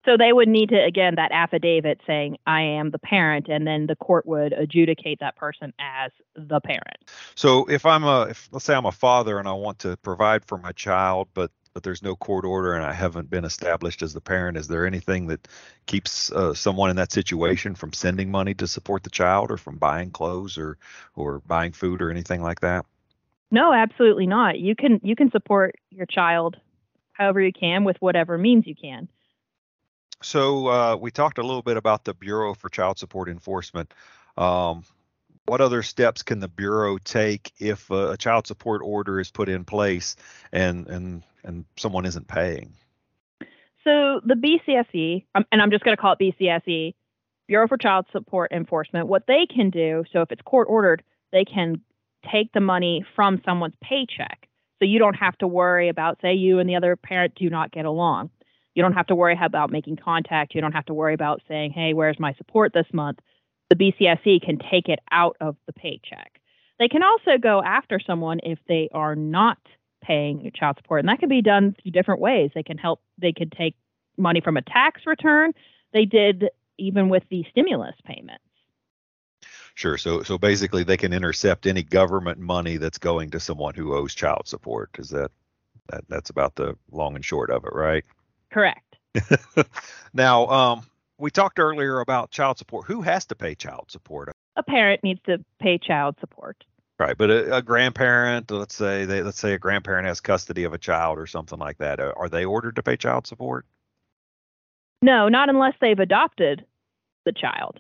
So 0.06 0.16
they 0.16 0.32
would 0.32 0.48
need 0.48 0.70
to 0.70 0.82
again 0.82 1.16
that 1.16 1.32
affidavit 1.32 2.00
saying 2.06 2.38
I 2.46 2.62
am 2.62 2.92
the 2.92 3.00
parent, 3.00 3.48
and 3.50 3.66
then 3.66 3.88
the 3.88 3.96
court 3.96 4.28
would 4.28 4.54
adjudicate 4.54 5.20
that 5.20 5.36
person 5.36 5.74
as 5.80 6.12
the 6.36 6.62
parent. 6.62 7.10
So 7.34 7.66
if 7.66 7.86
I'm 7.88 8.04
a, 8.04 8.28
if, 8.30 8.48
let's 8.52 8.66
say 8.66 8.76
I'm 8.76 8.86
a 8.86 8.92
father 8.92 9.40
and 9.40 9.48
I 9.48 9.54
want 9.54 9.80
to 9.80 9.98
provide 9.98 10.46
for 10.46 10.60
my 10.60 10.72
child, 10.74 11.28
but 11.34 11.52
but 11.78 11.84
there's 11.84 12.02
no 12.02 12.16
court 12.16 12.44
order 12.44 12.74
and 12.74 12.84
I 12.84 12.92
haven't 12.92 13.30
been 13.30 13.46
established 13.46 14.02
as 14.02 14.12
the 14.12 14.20
parent, 14.20 14.58
is 14.58 14.68
there 14.68 14.88
anything 14.88 15.28
that 15.28 15.48
keeps 15.86 16.32
uh, 16.32 16.56
someone 16.56 16.90
in 16.90 16.96
that 16.96 17.12
situation 17.12 17.76
from 17.76 17.94
sending 17.94 18.32
money 18.32 18.56
to 18.56 18.68
support 18.68 19.04
the 19.04 19.12
child 19.12 19.52
or 19.52 19.58
from 19.58 19.78
buying 19.78 20.10
clothes 20.10 20.58
or 20.58 20.80
or 21.16 21.38
buying 21.46 21.74
food 21.74 22.02
or 22.02 22.10
anything 22.10 22.42
like 22.42 22.62
that? 22.62 22.88
No, 23.52 23.72
absolutely 23.72 24.26
not. 24.26 24.58
You 24.58 24.76
can 24.76 25.00
you 25.04 25.16
can 25.16 25.30
support 25.30 25.76
your 25.92 26.08
child 26.08 26.58
however 27.14 27.42
you 27.42 27.54
can 27.54 27.84
with 27.84 27.98
whatever 28.00 28.40
means 28.40 28.66
you 28.66 28.74
can. 28.74 29.08
So 30.24 30.70
uh, 30.70 30.96
we 30.96 31.12
talked 31.12 31.38
a 31.38 31.44
little 31.44 31.62
bit 31.62 31.78
about 31.78 32.06
the 32.06 32.16
Bureau 32.16 32.56
for 32.56 32.70
Child 32.70 32.98
Support 32.98 33.30
Enforcement. 33.30 33.94
Um, 34.36 34.84
what 35.48 35.62
other 35.62 35.82
steps 35.82 36.24
can 36.24 36.40
the 36.40 36.48
bureau 36.48 36.98
take 36.98 37.54
if 37.58 37.90
a 37.90 38.18
child 38.18 38.48
support 38.48 38.82
order 38.84 39.20
is 39.20 39.32
put 39.32 39.48
in 39.48 39.64
place 39.64 40.16
and 40.52 40.88
and 40.88 41.24
and 41.48 41.66
someone 41.78 42.06
isn't 42.06 42.28
paying? 42.28 42.74
So 43.84 44.20
the 44.24 44.36
BCSE, 44.36 45.26
um, 45.34 45.46
and 45.52 45.62
I'm 45.62 45.72
just 45.72 45.84
going 45.84 45.96
to 45.96 46.02
call 46.02 46.16
it 46.20 46.20
BCSE, 46.20 46.94
Bureau 47.48 47.68
for 47.68 47.78
Child 47.78 48.06
Support 48.12 48.52
Enforcement, 48.52 49.08
what 49.08 49.24
they 49.28 49.48
can 49.50 49.70
do, 49.70 50.04
so 50.12 50.22
if 50.22 50.32
it's 50.32 50.42
court 50.42 50.68
ordered, 50.70 51.02
they 51.32 51.46
can 51.46 51.82
take 52.30 52.52
the 52.52 52.60
money 52.60 53.06
from 53.16 53.42
someone's 53.46 53.76
paycheck. 53.82 54.50
So 54.80 54.86
you 54.86 55.00
don't 55.00 55.16
have 55.16 55.38
to 55.38 55.48
worry 55.48 55.88
about, 55.88 56.20
say, 56.22 56.34
you 56.34 56.60
and 56.60 56.70
the 56.70 56.76
other 56.76 56.98
parent 56.98 57.34
do 57.36 57.50
not 57.50 57.72
get 57.72 57.86
along. 57.86 58.30
You 58.76 58.84
don't 58.84 58.94
have 58.94 59.08
to 59.08 59.16
worry 59.16 59.38
about 59.42 59.72
making 59.72 59.96
contact. 59.96 60.54
You 60.54 60.62
don't 60.62 60.74
have 60.74 60.86
to 60.86 60.94
worry 60.94 61.14
about 61.14 61.42
saying, 61.48 61.72
hey, 61.72 61.94
where's 61.94 62.20
my 62.20 62.34
support 62.34 62.74
this 62.74 62.86
month? 62.94 63.20
The 63.70 63.76
BCSE 63.76 64.42
can 64.42 64.60
take 64.70 64.90
it 64.90 65.00
out 65.10 65.38
of 65.40 65.56
the 65.66 65.74
paycheck. 65.74 66.40
They 66.78 66.90
can 66.90 67.02
also 67.02 67.40
go 67.42 67.64
after 67.64 68.00
someone 68.06 68.40
if 68.44 68.60
they 68.68 68.90
are 68.94 69.16
not 69.16 69.58
paying 70.02 70.52
child 70.56 70.78
support. 70.78 71.00
And 71.00 71.10
that 71.10 71.20
can 71.20 71.30
be 71.30 71.42
done 71.42 71.76
through 71.82 71.92
different 71.92 72.22
ways. 72.22 72.52
They 72.54 72.64
can 72.64 72.78
help, 72.78 73.02
they 73.18 73.34
could 73.34 73.52
take 73.52 73.76
money 74.18 74.42
from 74.42 74.58
a 74.58 74.62
tax 74.62 75.02
return. 75.06 75.54
They 75.94 76.06
did 76.06 76.50
even 76.78 77.10
with 77.10 77.24
the 77.30 77.46
stimulus 77.50 77.96
payments. 78.06 78.44
Sure. 79.76 79.98
So 79.98 80.24
so 80.24 80.40
basically 80.40 80.84
they 80.84 80.98
can 80.98 81.14
intercept 81.14 81.68
any 81.68 81.84
government 81.84 82.40
money 82.40 82.78
that's 82.78 82.98
going 82.98 83.30
to 83.32 83.40
someone 83.40 83.76
who 83.76 83.94
owes 83.94 84.16
child 84.16 84.48
support. 84.48 84.90
Is 84.98 85.10
that 85.10 85.32
that 85.90 86.04
that's 86.10 86.32
about 86.32 86.56
the 86.56 86.76
long 86.92 87.16
and 87.16 87.24
short 87.24 87.52
of 87.52 87.64
it, 87.64 87.74
right? 87.74 88.04
Correct. 88.52 88.96
now, 90.14 90.48
um, 90.48 90.88
we 91.18 91.32
talked 91.32 91.60
earlier 91.60 92.00
about 92.00 92.32
child 92.32 92.58
support. 92.58 92.88
Who 92.88 93.02
has 93.02 93.26
to 93.28 93.36
pay 93.36 93.56
child 93.56 93.86
support? 93.90 94.32
A 94.56 94.64
parent 94.64 95.04
needs 95.04 95.22
to 95.28 95.44
pay 95.60 95.78
child 95.78 96.16
support. 96.20 96.64
Right, 97.00 97.16
but 97.16 97.30
a, 97.30 97.58
a, 97.58 97.62
grandparent, 97.62 98.50
let's 98.50 98.74
say 98.74 99.06
they 99.06 99.22
let's 99.22 99.40
say 99.40 99.54
a 99.54 99.60
grandparent 99.60 100.08
has 100.08 100.20
custody 100.20 100.64
of 100.64 100.74
a 100.74 100.80
child 100.80 101.20
or 101.20 101.28
something 101.28 101.60
like 101.60 101.78
that. 101.78 102.00
Are, 102.00 102.18
are 102.18 102.28
they 102.30 102.44
ordered 102.44 102.76
to 102.78 102.84
pay 102.84 102.98
child 102.98 103.28
support? 103.28 103.68
No, 105.04 105.30
not 105.30 105.50
unless 105.50 105.76
they've 105.80 106.00
adopted 106.00 106.66
the 107.24 107.34
child. 107.34 107.80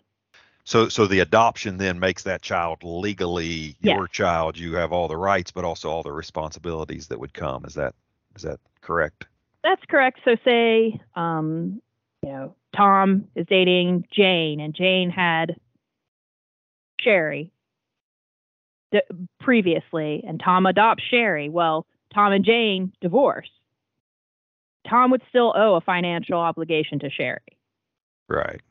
So 0.65 0.88
so 0.88 1.07
the 1.07 1.21
adoption 1.21 1.77
then 1.77 2.00
makes 2.00 2.24
that 2.24 2.43
child 2.43 2.83
legally 2.83 3.75
Yes. 3.81 3.95
your 3.95 4.07
child. 4.07 4.55
You 4.55 4.75
have 4.75 4.91
all 4.91 5.07
the 5.07 5.17
rights, 5.17 5.50
but 5.50 5.65
also 5.65 5.89
all 5.89 6.03
the 6.03 6.12
responsibilities 6.12 7.07
that 7.07 7.19
would 7.19 7.33
come. 7.33 7.65
Is 7.65 7.74
that 7.74 7.95
is 8.36 8.43
that 8.43 8.59
correct? 8.81 9.25
That's 9.63 9.83
correct. 9.89 10.19
So 10.25 10.36
say, 10.45 11.01
um, 11.15 11.81
you 12.21 12.29
know, 12.29 12.55
Tom 12.75 13.29
is 13.36 13.47
dating 13.47 14.05
Jane, 14.12 14.59
and 14.59 14.75
Jane 14.75 15.09
had 15.09 15.55
Sherry 17.01 17.51
d- 18.91 19.01
previously, 19.39 20.24
and 20.27 20.39
Tom 20.39 20.65
adopts 20.65 21.03
Sherry. 21.10 21.50
Well, 21.50 21.86
Tom 22.13 22.34
and 22.34 22.46
Jane 22.46 22.94
divorce. 23.01 23.50
Tom 24.89 25.12
would 25.12 25.22
still 25.29 25.53
owe 25.56 25.75
a 25.75 25.82
financial 25.82 26.39
obligation 26.39 27.00
to 27.00 27.10
Sherry. 27.10 27.39
Right. 28.29 28.62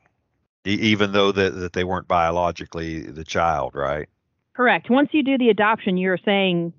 E- 0.65 0.71
even 0.71 1.11
though 1.11 1.31
that 1.31 1.55
that 1.55 1.73
they 1.73 1.83
weren't 1.83 2.07
biologically 2.07 3.01
the 3.01 3.23
child, 3.23 3.75
right? 3.75 4.09
Correct. 4.53 4.89
Once 4.89 5.09
you 5.11 5.23
do 5.23 5.37
the 5.37 5.49
adoption, 5.49 5.97
you're 5.97 6.17
saying 6.25 6.73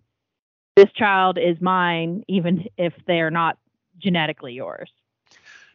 this 0.76 0.90
child 0.94 1.38
is 1.38 1.60
mine, 1.60 2.24
even 2.28 2.64
if 2.76 2.92
they're 3.06 3.30
not 3.30 3.58
genetically 3.98 4.52
yours. 4.52 4.90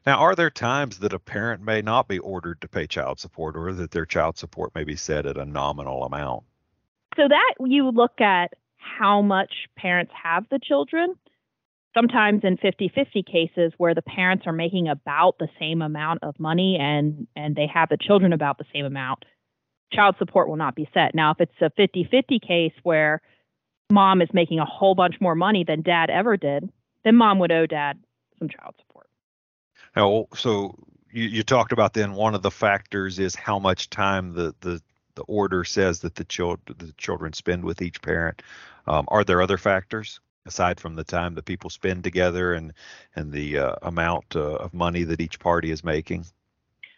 Now, 0.05 0.19
are 0.19 0.35
there 0.35 0.49
times 0.49 0.99
that 0.99 1.13
a 1.13 1.19
parent 1.19 1.63
may 1.63 1.81
not 1.81 2.09
be 2.09 2.19
ordered 2.19 2.59
to 2.61 2.67
pay 2.67 2.87
child 2.87 3.19
support, 3.19 3.55
or 3.55 3.71
that 3.71 3.91
their 3.91 4.05
child 4.05 4.37
support 4.37 4.75
may 4.75 4.83
be 4.83 4.97
set 4.97 5.25
at 5.25 5.37
a 5.37 5.45
nominal 5.45 6.03
amount? 6.03 6.43
So 7.15 7.27
that 7.27 7.53
you 7.59 7.89
look 7.89 8.21
at 8.21 8.53
how 8.77 9.21
much 9.21 9.51
parents 9.77 10.11
have 10.21 10.45
the 10.49 10.59
children. 10.59 11.15
Sometimes 11.93 12.41
in 12.43 12.57
50-50 12.57 13.25
cases 13.25 13.71
where 13.77 13.93
the 13.93 14.01
parents 14.01 14.45
are 14.47 14.53
making 14.53 14.87
about 14.87 15.37
the 15.39 15.47
same 15.59 15.81
amount 15.81 16.23
of 16.23 16.39
money 16.39 16.77
and 16.79 17.27
and 17.35 17.55
they 17.55 17.67
have 17.71 17.89
the 17.89 17.97
children 17.97 18.33
about 18.33 18.57
the 18.57 18.65
same 18.73 18.85
amount, 18.85 19.25
child 19.91 20.15
support 20.17 20.49
will 20.49 20.55
not 20.55 20.75
be 20.75 20.89
set. 20.93 21.13
Now 21.13 21.31
if 21.31 21.39
it's 21.39 21.61
a 21.61 21.69
50-50 21.79 22.41
case 22.41 22.73
where 22.81 23.21
mom 23.91 24.21
is 24.21 24.29
making 24.33 24.59
a 24.59 24.65
whole 24.65 24.95
bunch 24.95 25.15
more 25.21 25.35
money 25.35 25.63
than 25.63 25.83
dad 25.83 26.09
ever 26.09 26.35
did, 26.35 26.69
then 27.03 27.15
mom 27.15 27.37
would 27.39 27.51
owe 27.51 27.67
dad 27.67 27.99
some 28.39 28.49
child 28.49 28.73
support. 28.79 29.07
Now, 29.95 30.25
so 30.35 30.75
you, 31.11 31.25
you 31.25 31.43
talked 31.43 31.71
about 31.71 31.93
then 31.93 32.13
one 32.13 32.33
of 32.33 32.41
the 32.41 32.51
factors 32.51 33.19
is 33.19 33.35
how 33.35 33.59
much 33.59 33.89
time 33.89 34.33
the 34.33 34.55
the 34.61 34.81
the 35.15 35.23
order 35.23 35.63
says 35.63 35.99
that 36.01 36.15
the 36.15 36.25
the 36.77 36.93
children 36.97 37.33
spend 37.33 37.63
with 37.63 37.81
each 37.81 38.01
parent. 38.01 38.41
Um, 38.87 39.05
are 39.09 39.23
there 39.23 39.41
other 39.41 39.57
factors 39.57 40.19
aside 40.45 40.79
from 40.79 40.95
the 40.95 41.03
time 41.03 41.35
that 41.35 41.45
people 41.45 41.69
spend 41.69 42.03
together 42.03 42.53
and 42.53 42.73
and 43.15 43.31
the 43.31 43.59
uh, 43.59 43.75
amount 43.81 44.35
uh, 44.35 44.55
of 44.55 44.73
money 44.73 45.03
that 45.03 45.21
each 45.21 45.39
party 45.39 45.71
is 45.71 45.83
making? 45.83 46.25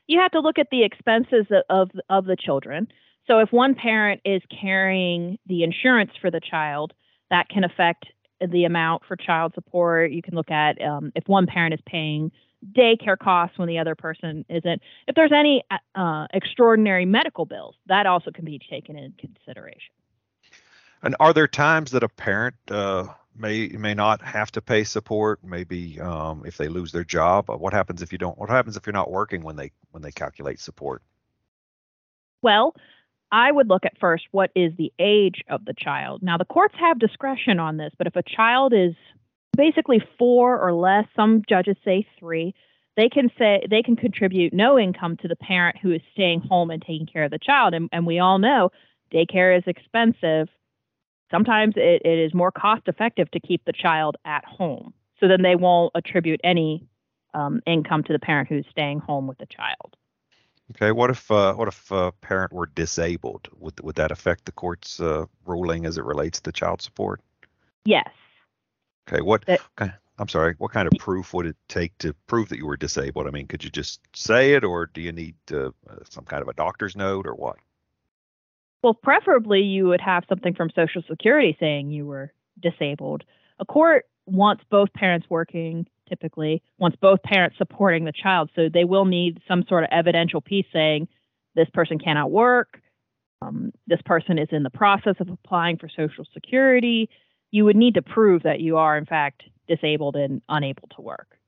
you 0.08 0.20
have 0.20 0.32
to 0.32 0.40
look 0.40 0.60
at 0.60 0.68
the 0.72 0.84
expenses 0.84 1.46
of, 1.52 1.64
of 1.70 1.92
of 2.10 2.26
the 2.26 2.36
children. 2.36 2.88
So 3.28 3.40
if 3.40 3.52
one 3.52 3.76
parent 3.76 4.22
is 4.24 4.42
carrying 4.62 5.40
the 5.48 5.64
insurance 5.64 6.12
for 6.22 6.30
the 6.30 6.40
child, 6.40 6.94
that 7.32 7.50
can 7.50 7.64
affect 7.64 8.06
the 8.40 8.66
amount 8.66 9.04
for 9.08 9.16
child 9.16 9.54
support. 9.56 10.12
You 10.12 10.22
can 10.22 10.36
look 10.36 10.52
at 10.52 10.80
um, 10.82 11.12
if 11.16 11.28
one 11.28 11.48
parent 11.48 11.74
is 11.74 11.80
paying 11.88 12.32
daycare 12.74 13.18
costs 13.18 13.58
when 13.58 13.68
the 13.68 13.80
other 13.80 13.96
person 13.96 14.46
isn't. 14.50 14.82
If 15.08 15.16
there's 15.16 15.32
any 15.32 15.64
uh, 15.96 16.28
extraordinary 16.34 17.06
medical 17.06 17.46
bills, 17.46 17.76
that 17.88 18.06
also 18.06 18.32
can 18.32 18.46
be 18.46 18.60
taken 18.70 18.98
into 18.98 19.18
consideration. 19.18 19.94
And 21.04 21.16
are 21.20 21.34
there 21.34 21.48
times 21.48 21.92
that 21.92 22.04
a 22.04 22.10
parent 22.10 22.56
uh, 22.70 23.08
may 23.38 23.68
may 23.68 23.94
not 23.94 24.22
have 24.24 24.52
to 24.54 24.62
pay 24.62 24.84
support? 24.84 25.40
Maybe 25.44 26.00
um, 26.00 26.44
if 26.46 26.58
they 26.58 26.68
lose 26.68 26.92
their 26.92 27.04
job. 27.04 27.50
What 27.50 27.74
happens 27.74 28.02
if 28.02 28.12
you 28.12 28.18
don't? 28.18 28.38
What 28.38 28.50
happens 28.50 28.76
if 28.76 28.88
you're 28.88 28.94
not 28.94 29.12
working 29.12 29.44
when 29.44 29.56
they 29.56 29.72
when 29.92 30.02
they 30.02 30.12
calculate 30.12 30.60
support? 30.60 31.04
Well, 32.42 32.76
I 33.32 33.52
would 33.52 33.70
look 33.70 33.86
at 33.86 33.98
first 34.00 34.26
what 34.32 34.52
is 34.56 34.72
the 34.78 34.94
age 35.00 35.44
of 35.50 35.66
the 35.66 35.74
child. 35.74 36.24
Now, 36.24 36.38
the 36.38 36.46
courts 36.46 36.76
have 36.80 37.00
discretion 37.00 37.60
on 37.60 37.78
this, 37.78 37.92
but 37.98 38.08
if 38.08 38.16
a 38.16 38.24
child 38.24 38.74
is 38.74 38.96
basically 39.56 40.02
four 40.18 40.60
or 40.60 40.74
less, 40.74 41.06
some 41.16 41.44
judges 41.48 41.78
say 41.84 42.08
three, 42.20 42.54
they 42.96 43.10
can 43.10 43.30
say 43.38 43.66
they 43.70 43.82
can 43.82 43.96
contribute 43.96 44.54
no 44.54 44.80
income 44.80 45.18
to 45.18 45.28
the 45.28 45.36
parent 45.36 45.78
who 45.82 45.92
is 45.92 46.02
staying 46.14 46.42
home 46.42 46.72
and 46.72 46.82
taking 46.82 47.06
care 47.06 47.24
of 47.24 47.32
the 47.32 47.40
child. 47.40 47.74
And, 47.74 47.90
and 47.92 48.06
we 48.06 48.20
all 48.20 48.40
know 48.40 48.72
daycare 49.14 49.58
is 49.58 49.64
expensive. 49.68 50.48
Sometimes 51.32 51.74
it, 51.76 52.02
it 52.06 52.20
is 52.20 52.34
more 52.34 52.52
cost 52.52 52.84
effective 52.88 53.30
to 53.32 53.40
keep 53.40 53.66
the 53.66 53.74
child 53.74 54.16
at 54.26 54.46
home. 54.46 54.94
So 55.20 55.28
then 55.28 55.42
they 55.42 55.56
won't 55.56 55.92
attribute 55.96 56.40
any 56.44 56.88
um, 57.34 57.62
income 57.66 58.04
to 58.04 58.14
the 58.14 58.20
parent 58.20 58.48
who's 58.48 58.66
staying 58.72 59.00
home 59.00 59.28
with 59.28 59.38
the 59.38 59.46
child. 59.46 59.98
Okay. 60.72 60.92
What 60.92 61.10
if 61.10 61.30
uh, 61.30 61.54
what 61.54 61.68
if 61.68 61.92
a 61.92 62.12
parent 62.22 62.52
were 62.52 62.66
disabled? 62.66 63.48
Would 63.60 63.80
would 63.82 63.96
that 63.96 64.12
affect 64.12 64.46
the 64.46 64.52
court's 64.52 65.00
uh, 65.00 65.26
ruling 65.46 65.86
as 65.86 65.98
it 65.98 66.06
relates 66.06 66.42
to 66.42 66.52
child 66.52 66.82
support? 66.82 67.22
Yes. 67.86 68.10
Okay. 69.08 69.22
What? 69.22 69.46
That- 69.46 69.62
okay. 69.80 69.92
I'm 70.18 70.30
sorry. 70.30 70.56
What 70.60 70.72
kind 70.72 70.88
of 70.88 70.98
proof 70.98 71.34
would 71.34 71.46
it 71.46 71.58
take 71.68 71.98
to 71.98 72.14
prove 72.28 72.48
that 72.50 72.58
you 72.58 72.66
were 72.66 72.78
disabled? 72.78 73.28
I 73.28 73.32
mean, 73.32 73.48
could 73.48 73.66
you 73.66 73.70
just 73.70 74.00
say 74.16 74.54
it, 74.54 74.64
or 74.64 74.86
do 74.86 75.02
you 75.02 75.12
need 75.12 75.36
uh, 75.52 75.72
some 76.10 76.24
kind 76.24 76.42
of 76.42 76.48
a 76.48 76.54
doctor's 76.54 76.96
note, 76.96 77.28
or 77.28 77.36
what? 77.36 77.58
Well, 78.82 78.94
preferably 78.94 79.62
you 79.62 79.88
would 79.88 80.00
have 80.00 80.24
something 80.30 80.54
from 80.54 80.70
Social 80.74 81.02
Security 81.10 81.58
saying 81.60 81.92
you 81.92 82.06
were 82.06 82.32
disabled. 82.62 83.24
A 83.60 83.66
court 83.66 84.06
wants 84.26 84.64
both 84.70 84.94
parents 84.94 85.28
working, 85.30 85.86
typically, 86.08 86.64
wants 86.78 86.96
both 87.02 87.22
parents 87.24 87.58
supporting 87.58 88.06
the 88.06 88.14
child. 88.14 88.50
So 88.56 88.70
they 88.70 88.86
will 88.86 89.06
need 89.06 89.42
some 89.48 89.66
sort 89.68 89.84
of 89.84 89.90
evidential 89.92 90.40
piece 90.40 90.68
saying 90.72 91.10
this 91.56 91.70
person 91.74 92.00
cannot 92.00 92.32
work, 92.32 92.80
um, 93.42 93.72
this 93.88 94.02
person 94.06 94.38
is 94.38 94.50
in 94.52 94.64
the 94.64 94.70
process 94.70 95.16
of 95.20 95.30
applying 95.30 95.78
for 95.78 95.90
Social 95.90 96.26
Security. 96.34 97.10
You 97.56 97.64
would 97.64 97.78
need 97.78 97.94
to 97.94 98.02
prove 98.02 98.44
that 98.44 98.60
you 98.60 98.76
are, 98.76 98.98
in 98.98 99.06
fact, 99.06 99.44
disabled 99.66 100.18
and 100.18 100.42
unable 100.50 100.90
to 100.94 101.02
work. 101.02 101.40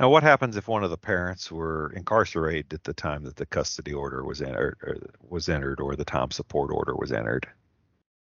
Now, 0.00 0.08
what 0.08 0.24
happens 0.24 0.56
if 0.56 0.66
one 0.66 0.82
of 0.82 0.90
the 0.90 0.96
parents 0.96 1.52
were 1.52 1.92
incarcerated 1.94 2.74
at 2.74 2.82
the 2.82 2.94
time 2.94 3.22
that 3.22 3.36
the 3.36 3.46
custody 3.46 3.94
order 3.94 4.24
was 4.24 4.42
entered, 4.42 4.76
or 4.82 4.96
was 5.28 5.48
entered, 5.48 5.78
or 5.78 5.94
the 5.94 6.04
time 6.04 6.32
support 6.32 6.72
order 6.72 6.96
was 6.96 7.12
entered? 7.12 7.46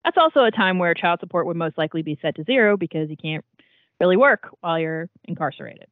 That's 0.03 0.19
also 0.19 0.43
a 0.43 0.51
time 0.51 0.81
where 0.81 0.93
child 0.95 1.21
support 1.21 1.47
would 1.47 1.57
most 1.57 1.79
likely 1.79 2.03
be 2.03 2.19
set 2.21 2.35
to 2.35 2.43
zero 2.43 2.77
because 2.77 3.09
you 3.09 3.17
can't 3.17 3.45
really 4.01 4.17
work 4.17 4.49
while 4.61 4.77
you're 4.77 5.09
incarcerated. 5.27 5.87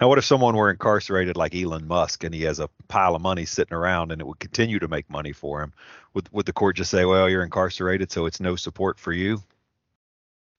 Now, 0.00 0.08
what 0.08 0.18
if 0.18 0.24
someone 0.24 0.56
were 0.56 0.70
incarcerated 0.70 1.36
like 1.36 1.54
Elon 1.54 1.86
Musk 1.86 2.24
and 2.24 2.34
he 2.34 2.42
has 2.42 2.58
a 2.58 2.68
pile 2.88 3.14
of 3.14 3.22
money 3.22 3.44
sitting 3.44 3.76
around 3.76 4.10
and 4.10 4.20
it 4.20 4.26
would 4.26 4.40
continue 4.40 4.80
to 4.80 4.88
make 4.88 5.08
money 5.08 5.30
for 5.30 5.62
him? 5.62 5.72
Would 6.14 6.28
would 6.32 6.46
the 6.46 6.52
court 6.52 6.74
just 6.74 6.90
say, 6.90 7.04
"Well, 7.04 7.28
you're 7.28 7.44
incarcerated, 7.44 8.10
so 8.10 8.26
it's 8.26 8.40
no 8.40 8.56
support 8.56 8.98
for 8.98 9.12
you"? 9.12 9.40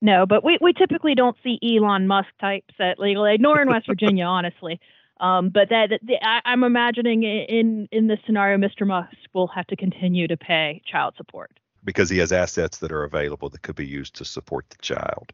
No, 0.06 0.28
but 0.28 0.44
we, 0.44 0.60
we 0.62 0.72
typically 0.72 1.16
don't 1.16 1.36
see 1.44 1.58
Elon 1.64 2.06
Musk 2.06 2.30
types 2.40 2.76
at 2.80 3.00
legal 3.00 3.26
aid, 3.26 3.42
nor 3.42 3.60
in 3.60 3.68
West 3.68 3.88
Virginia, 3.94 4.26
honestly. 4.26 4.80
Um, 5.20 5.50
but 5.50 5.70
that, 5.70 5.90
that 5.90 6.00
the, 6.04 6.18
I, 6.22 6.42
I'm 6.46 6.64
imagining 6.64 7.24
in 7.24 7.88
in 7.92 8.06
this 8.06 8.20
scenario, 8.24 8.56
Mr. 8.60 8.86
Musk 8.86 9.16
will 9.34 9.48
have 9.48 9.66
to 9.68 9.76
continue 9.76 10.28
to 10.28 10.38
pay 10.38 10.84
child 10.86 11.16
support. 11.18 11.58
because 11.84 12.08
he 12.10 12.20
has 12.20 12.32
assets 12.32 12.80
that 12.80 12.92
are 12.92 13.04
available 13.04 13.50
that 13.50 13.62
could 13.64 13.76
be 13.76 13.88
used 13.88 14.16
to 14.16 14.26
support 14.26 14.70
the 14.70 14.78
child. 14.78 15.32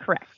Correct. 0.00 0.28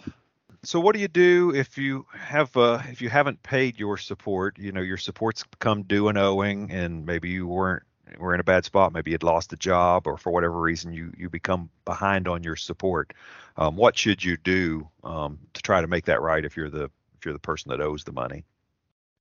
So 0.62 0.80
what 0.80 0.94
do 0.94 1.00
you 1.00 1.08
do 1.08 1.52
if 1.54 1.76
you 1.76 2.06
have 2.12 2.56
uh, 2.56 2.80
if 2.88 3.02
you 3.02 3.10
haven't 3.10 3.42
paid 3.42 3.78
your 3.78 3.98
support? 3.98 4.58
You 4.58 4.72
know 4.72 4.80
your 4.80 4.96
support's 4.96 5.44
become 5.44 5.82
due 5.82 6.08
and 6.08 6.16
owing, 6.16 6.70
and 6.70 7.04
maybe 7.04 7.28
you 7.28 7.46
weren't 7.46 7.82
were 8.18 8.34
in 8.34 8.40
a 8.40 8.44
bad 8.44 8.64
spot. 8.64 8.92
Maybe 8.92 9.10
you'd 9.10 9.22
lost 9.22 9.52
a 9.52 9.56
job, 9.56 10.06
or 10.06 10.16
for 10.16 10.30
whatever 10.30 10.58
reason 10.60 10.92
you 10.92 11.12
you 11.16 11.30
become 11.30 11.70
behind 11.84 12.28
on 12.28 12.42
your 12.42 12.56
support. 12.56 13.12
Um, 13.56 13.76
what 13.76 13.96
should 13.96 14.24
you 14.24 14.36
do 14.36 14.88
um, 15.04 15.38
to 15.52 15.62
try 15.62 15.80
to 15.80 15.86
make 15.86 16.06
that 16.06 16.20
right 16.20 16.44
if 16.44 16.56
you're 16.56 16.70
the 16.70 16.90
if 17.16 17.24
you're 17.24 17.34
the 17.34 17.40
person 17.40 17.70
that 17.70 17.80
owes 17.80 18.04
the 18.04 18.12
money? 18.12 18.44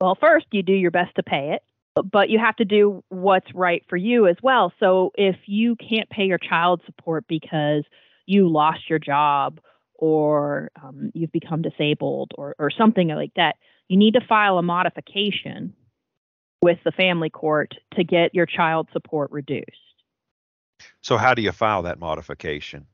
Well, 0.02 0.18
first, 0.20 0.48
you 0.52 0.64
do 0.64 0.74
your 0.74 0.92
best 0.92 1.16
to 1.16 1.24
pay 1.24 1.54
it, 1.54 1.64
but 2.12 2.30
you 2.30 2.40
have 2.40 2.56
to 2.58 2.66
do 2.66 3.04
what's 3.10 3.54
right 3.54 3.84
for 3.88 3.98
you 3.98 4.28
as 4.28 4.36
well. 4.42 4.74
So 4.80 5.12
if 5.16 5.38
you 5.46 5.76
can't 5.76 6.10
pay 6.10 6.26
your 6.26 6.38
child 6.38 6.82
support 6.86 7.26
because 7.28 7.84
you 8.26 8.50
lost 8.50 8.90
your 8.90 9.00
job 9.00 9.60
or 9.96 10.72
um, 10.82 11.12
you've 11.14 11.32
become 11.32 11.62
disabled 11.62 12.32
or, 12.38 12.56
or 12.60 12.70
something 12.72 13.10
like 13.10 13.34
that, 13.36 13.56
you 13.88 13.98
need 13.98 14.16
to 14.16 14.22
file 14.28 14.58
a 14.58 14.62
modification 14.62 15.74
with 16.64 16.80
the 16.86 16.92
family 16.92 17.30
court 17.30 17.74
to 17.96 18.04
get 18.04 18.34
your 18.34 18.46
child 18.46 18.88
support 18.94 19.32
reduced. 19.32 19.68
So 21.02 21.18
how 21.18 21.34
do 21.34 21.42
you 21.42 21.52
file 21.52 21.84
that 21.84 22.00
modification? 22.00 22.88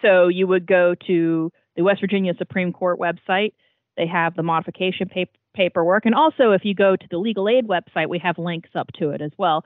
So 0.00 0.28
you 0.28 0.46
would 0.46 0.66
go 0.66 0.94
to 1.06 1.52
the 1.76 1.84
West 1.84 2.00
Virginia 2.00 2.32
Supreme 2.36 2.72
Court 2.72 2.98
website. 2.98 3.52
They 3.96 4.06
have 4.06 4.34
the 4.34 4.42
modification 4.42 5.08
pap- 5.08 5.28
paperwork. 5.54 6.06
And 6.06 6.14
also, 6.14 6.52
if 6.52 6.64
you 6.64 6.74
go 6.74 6.96
to 6.96 7.06
the 7.10 7.18
legal 7.18 7.48
aid 7.48 7.68
website, 7.68 8.08
we 8.08 8.18
have 8.18 8.38
links 8.38 8.70
up 8.74 8.88
to 8.98 9.10
it 9.10 9.20
as 9.20 9.32
well. 9.38 9.64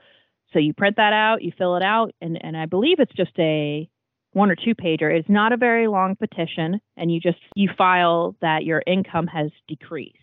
So 0.53 0.59
you 0.59 0.73
print 0.73 0.97
that 0.97 1.13
out, 1.13 1.41
you 1.41 1.51
fill 1.57 1.75
it 1.75 1.83
out, 1.83 2.13
and, 2.21 2.37
and 2.43 2.55
I 2.55 2.65
believe 2.65 2.99
it's 2.99 3.13
just 3.13 3.37
a 3.39 3.89
one 4.33 4.51
or 4.51 4.55
two 4.55 4.75
pager. 4.75 5.17
It's 5.17 5.29
not 5.29 5.53
a 5.53 5.57
very 5.57 5.87
long 5.87 6.15
petition, 6.15 6.79
and 6.95 7.11
you 7.11 7.19
just 7.19 7.39
you 7.55 7.69
file 7.77 8.35
that 8.41 8.63
your 8.63 8.83
income 8.85 9.27
has 9.27 9.51
decreased. 9.67 10.17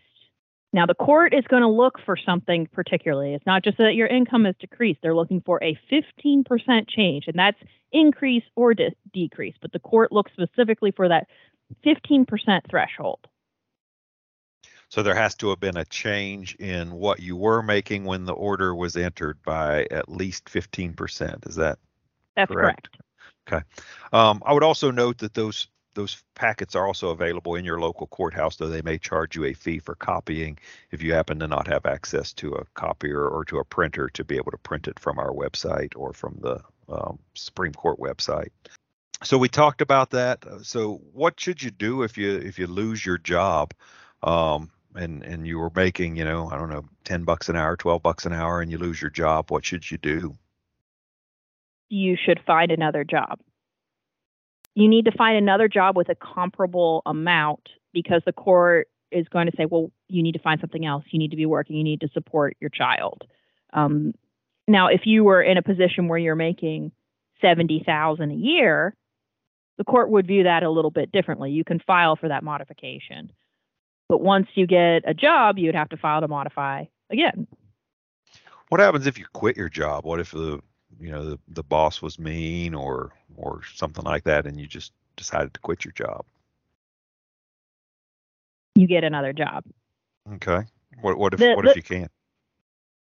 Now, 0.74 0.86
the 0.86 0.94
court 0.94 1.32
is 1.32 1.44
going 1.46 1.62
to 1.62 1.68
look 1.68 2.00
for 2.04 2.16
something 2.16 2.66
particularly. 2.66 3.32
It's 3.32 3.46
not 3.46 3.62
just 3.62 3.78
that 3.78 3.94
your 3.94 4.08
income 4.08 4.44
is 4.44 4.56
decreased, 4.58 4.98
they're 5.02 5.14
looking 5.14 5.40
for 5.40 5.62
a 5.62 5.78
15% 5.88 6.88
change, 6.88 7.28
and 7.28 7.38
that's 7.38 7.60
increase 7.92 8.42
or 8.56 8.74
de- 8.74 8.90
decrease. 9.12 9.54
But 9.62 9.70
the 9.70 9.78
court 9.78 10.10
looks 10.10 10.32
specifically 10.32 10.90
for 10.90 11.06
that 11.06 11.28
15% 11.86 12.26
threshold. 12.68 13.20
So 14.88 15.04
there 15.04 15.14
has 15.14 15.36
to 15.36 15.50
have 15.50 15.60
been 15.60 15.76
a 15.76 15.84
change 15.84 16.56
in 16.56 16.90
what 16.90 17.20
you 17.20 17.36
were 17.36 17.62
making 17.62 18.04
when 18.04 18.24
the 18.24 18.34
order 18.34 18.74
was 18.74 18.96
entered 18.96 19.40
by 19.44 19.86
at 19.92 20.08
least 20.08 20.46
15%. 20.46 21.48
Is 21.48 21.54
that 21.54 21.78
That's 22.34 22.50
correct? 22.50 22.88
correct? 22.90 22.98
Okay. 23.46 23.62
Um, 24.12 24.42
I 24.44 24.52
would 24.52 24.64
also 24.64 24.90
note 24.90 25.18
that 25.18 25.34
those 25.34 25.68
those 25.94 26.22
packets 26.34 26.74
are 26.74 26.86
also 26.86 27.10
available 27.10 27.54
in 27.54 27.64
your 27.64 27.80
local 27.80 28.06
courthouse, 28.06 28.56
though 28.56 28.68
they 28.68 28.82
may 28.82 28.98
charge 28.98 29.36
you 29.36 29.44
a 29.44 29.52
fee 29.52 29.78
for 29.78 29.94
copying 29.94 30.58
if 30.90 31.02
you 31.02 31.14
happen 31.14 31.38
to 31.38 31.46
not 31.46 31.66
have 31.66 31.86
access 31.86 32.32
to 32.34 32.54
a 32.54 32.64
copier 32.74 33.26
or 33.26 33.44
to 33.46 33.58
a 33.58 33.64
printer 33.64 34.08
to 34.10 34.24
be 34.24 34.36
able 34.36 34.50
to 34.50 34.58
print 34.58 34.88
it 34.88 34.98
from 34.98 35.18
our 35.18 35.32
website 35.32 35.92
or 35.96 36.12
from 36.12 36.38
the 36.40 36.60
um, 36.88 37.18
Supreme 37.34 37.72
Court 37.72 37.98
website. 37.98 38.50
So 39.22 39.38
we 39.38 39.48
talked 39.48 39.80
about 39.80 40.10
that. 40.10 40.44
So 40.62 41.00
what 41.12 41.40
should 41.40 41.62
you 41.62 41.70
do 41.70 42.02
if 42.02 42.18
you 42.18 42.36
if 42.36 42.58
you 42.58 42.66
lose 42.66 43.04
your 43.04 43.18
job? 43.18 43.72
Um, 44.22 44.70
and 44.94 45.22
and 45.22 45.46
you 45.46 45.58
were 45.58 45.72
making 45.74 46.14
you 46.14 46.24
know 46.24 46.48
i 46.52 46.56
don't 46.56 46.70
know 46.70 46.84
10 47.02 47.24
bucks 47.24 47.48
an 47.48 47.56
hour 47.56 47.76
12 47.76 48.00
bucks 48.00 48.26
an 48.26 48.32
hour 48.32 48.60
and 48.60 48.70
you 48.70 48.78
lose 48.78 49.02
your 49.02 49.10
job 49.10 49.50
what 49.50 49.64
should 49.64 49.90
you 49.90 49.98
do 49.98 50.36
You 51.88 52.16
should 52.16 52.40
find 52.46 52.70
another 52.70 53.04
job. 53.04 53.38
You 54.74 54.88
need 54.88 55.04
to 55.04 55.12
find 55.12 55.36
another 55.36 55.68
job 55.68 55.96
with 55.96 56.08
a 56.08 56.14
comparable 56.14 57.02
amount 57.06 57.68
because 57.92 58.22
the 58.26 58.32
court 58.32 58.88
is 59.12 59.28
going 59.28 59.46
to 59.46 59.52
say, 59.56 59.66
well, 59.66 59.92
you 60.08 60.22
need 60.22 60.32
to 60.32 60.40
find 60.40 60.60
something 60.60 60.84
else. 60.84 61.04
You 61.10 61.18
need 61.18 61.30
to 61.30 61.36
be 61.36 61.46
working. 61.46 61.76
You 61.76 61.84
need 61.84 62.00
to 62.00 62.08
support 62.12 62.56
your 62.60 62.70
child. 62.70 63.22
Um, 63.72 64.14
now, 64.66 64.88
if 64.88 65.02
you 65.04 65.24
were 65.24 65.42
in 65.42 65.56
a 65.58 65.62
position 65.62 66.08
where 66.08 66.18
you're 66.18 66.34
making 66.34 66.92
seventy 67.40 67.82
thousand 67.84 68.30
a 68.32 68.34
year, 68.34 68.94
the 69.78 69.84
court 69.84 70.10
would 70.10 70.26
view 70.26 70.44
that 70.44 70.62
a 70.62 70.70
little 70.70 70.90
bit 70.90 71.12
differently. 71.12 71.50
You 71.52 71.64
can 71.64 71.80
file 71.80 72.16
for 72.16 72.28
that 72.28 72.42
modification, 72.42 73.30
but 74.08 74.20
once 74.22 74.48
you 74.54 74.66
get 74.66 75.02
a 75.06 75.14
job, 75.14 75.58
you 75.58 75.66
would 75.66 75.74
have 75.74 75.90
to 75.90 75.96
file 75.96 76.20
to 76.22 76.28
modify 76.28 76.84
again. 77.10 77.46
what 78.70 78.80
happens 78.80 79.06
if 79.06 79.18
you 79.18 79.26
quit 79.32 79.56
your 79.56 79.68
job 79.68 80.04
what 80.04 80.20
if 80.20 80.30
the 80.30 80.60
you 81.00 81.10
know 81.10 81.24
the, 81.24 81.38
the 81.48 81.62
boss 81.62 82.00
was 82.02 82.18
mean 82.18 82.74
or 82.74 83.12
or 83.36 83.60
something 83.74 84.04
like 84.04 84.24
that 84.24 84.46
and 84.46 84.58
you 84.60 84.66
just 84.66 84.92
decided 85.16 85.52
to 85.54 85.60
quit 85.60 85.84
your 85.84 85.92
job. 85.92 86.24
You 88.74 88.86
get 88.86 89.04
another 89.04 89.32
job. 89.32 89.64
okay. 90.34 90.62
What 91.00 91.18
what 91.18 91.34
if 91.34 91.40
The- 91.40 91.54
what 91.54 91.66
if 91.66 91.76
you 91.76 91.82
can't? 91.82 92.10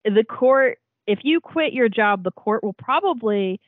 The 0.04 0.24
court 0.24 0.78
if 1.06 1.20
you 1.22 1.40
quit 1.40 1.72
your 1.72 1.88
job 1.88 2.22
the 2.24 2.30
court 2.30 2.62
will 2.62 2.72
probably 2.74 3.60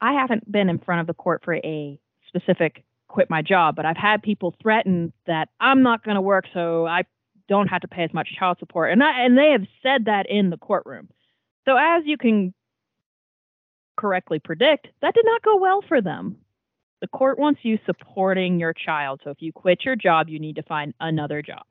i 0.00 0.12
haven't 0.12 0.50
been 0.50 0.68
in 0.68 0.78
front 0.78 1.00
of 1.00 1.06
the 1.06 1.14
court 1.14 1.42
for 1.44 1.54
a 1.54 1.98
specific 2.26 2.84
quit 3.08 3.30
my 3.30 3.40
job 3.42 3.74
but 3.74 3.86
i've 3.86 3.96
had 3.96 4.22
people 4.22 4.54
threaten 4.60 5.12
that 5.26 5.48
i'm 5.60 5.82
not 5.82 6.02
going 6.04 6.16
to 6.16 6.20
work 6.20 6.44
so 6.52 6.84
i 6.86 7.02
don't 7.48 7.68
have 7.68 7.80
to 7.80 7.88
pay 7.88 8.02
as 8.04 8.12
much 8.12 8.28
child 8.38 8.56
support 8.58 8.92
and 8.92 9.02
I, 9.02 9.24
and 9.24 9.36
they 9.38 9.50
have 9.50 9.66
said 9.82 10.04
that 10.04 10.26
in 10.28 10.50
the 10.50 10.56
courtroom. 10.56 11.08
So 11.64 11.76
as 11.76 12.02
you 12.06 12.16
can 12.16 12.54
correctly 14.00 14.38
predict 14.38 14.88
that 15.02 15.14
did 15.14 15.26
not 15.26 15.42
go 15.42 15.56
well 15.58 15.82
for 15.88 16.00
them 16.00 16.36
the 17.00 17.08
court 17.08 17.38
wants 17.38 17.60
you 17.62 17.78
supporting 17.86 18.58
your 18.58 18.72
child 18.72 19.20
so 19.22 19.30
if 19.30 19.40
you 19.40 19.52
quit 19.52 19.84
your 19.84 19.96
job 19.96 20.28
you 20.28 20.38
need 20.38 20.56
to 20.56 20.62
find 20.62 20.94
another 21.00 21.42
job 21.42 21.64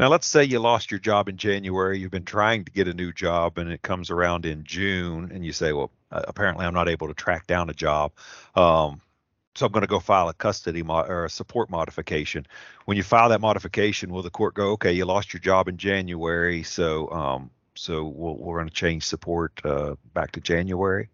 Now, 0.00 0.08
let's 0.08 0.26
say 0.26 0.44
you 0.44 0.60
lost 0.60 0.90
your 0.90 0.98
job 1.00 1.28
in 1.28 1.36
January. 1.36 1.98
You've 1.98 2.10
been 2.10 2.24
trying 2.24 2.64
to 2.64 2.72
get 2.72 2.88
a 2.88 2.94
new 2.94 3.12
job, 3.12 3.58
and 3.58 3.70
it 3.70 3.82
comes 3.82 4.10
around 4.10 4.46
in 4.46 4.64
June, 4.64 5.30
and 5.30 5.44
you 5.44 5.52
say, 5.52 5.74
"Well, 5.74 5.90
uh, 6.10 6.22
apparently, 6.26 6.64
I'm 6.64 6.72
not 6.72 6.88
able 6.88 7.08
to 7.08 7.14
track 7.14 7.46
down 7.46 7.68
a 7.68 7.74
job, 7.74 8.12
um, 8.54 9.02
so 9.54 9.66
I'm 9.66 9.72
going 9.72 9.82
to 9.88 9.94
go 9.96 10.00
file 10.00 10.30
a 10.30 10.34
custody 10.34 10.82
mo- 10.82 11.04
or 11.06 11.26
a 11.26 11.28
support 11.30 11.68
modification." 11.68 12.46
When 12.86 12.96
you 12.96 13.02
file 13.02 13.28
that 13.28 13.42
modification, 13.42 14.10
will 14.10 14.22
the 14.22 14.30
court 14.30 14.54
go, 14.54 14.70
"Okay, 14.72 14.92
you 14.94 15.04
lost 15.04 15.34
your 15.34 15.40
job 15.40 15.68
in 15.68 15.76
January, 15.76 16.62
so 16.62 17.10
um, 17.10 17.50
so 17.74 17.92
we'll, 18.06 18.36
we're 18.38 18.56
going 18.60 18.72
to 18.72 18.74
change 18.74 19.02
support 19.04 19.52
uh, 19.64 19.96
back 20.14 20.32
to 20.32 20.40
January"? 20.40 21.10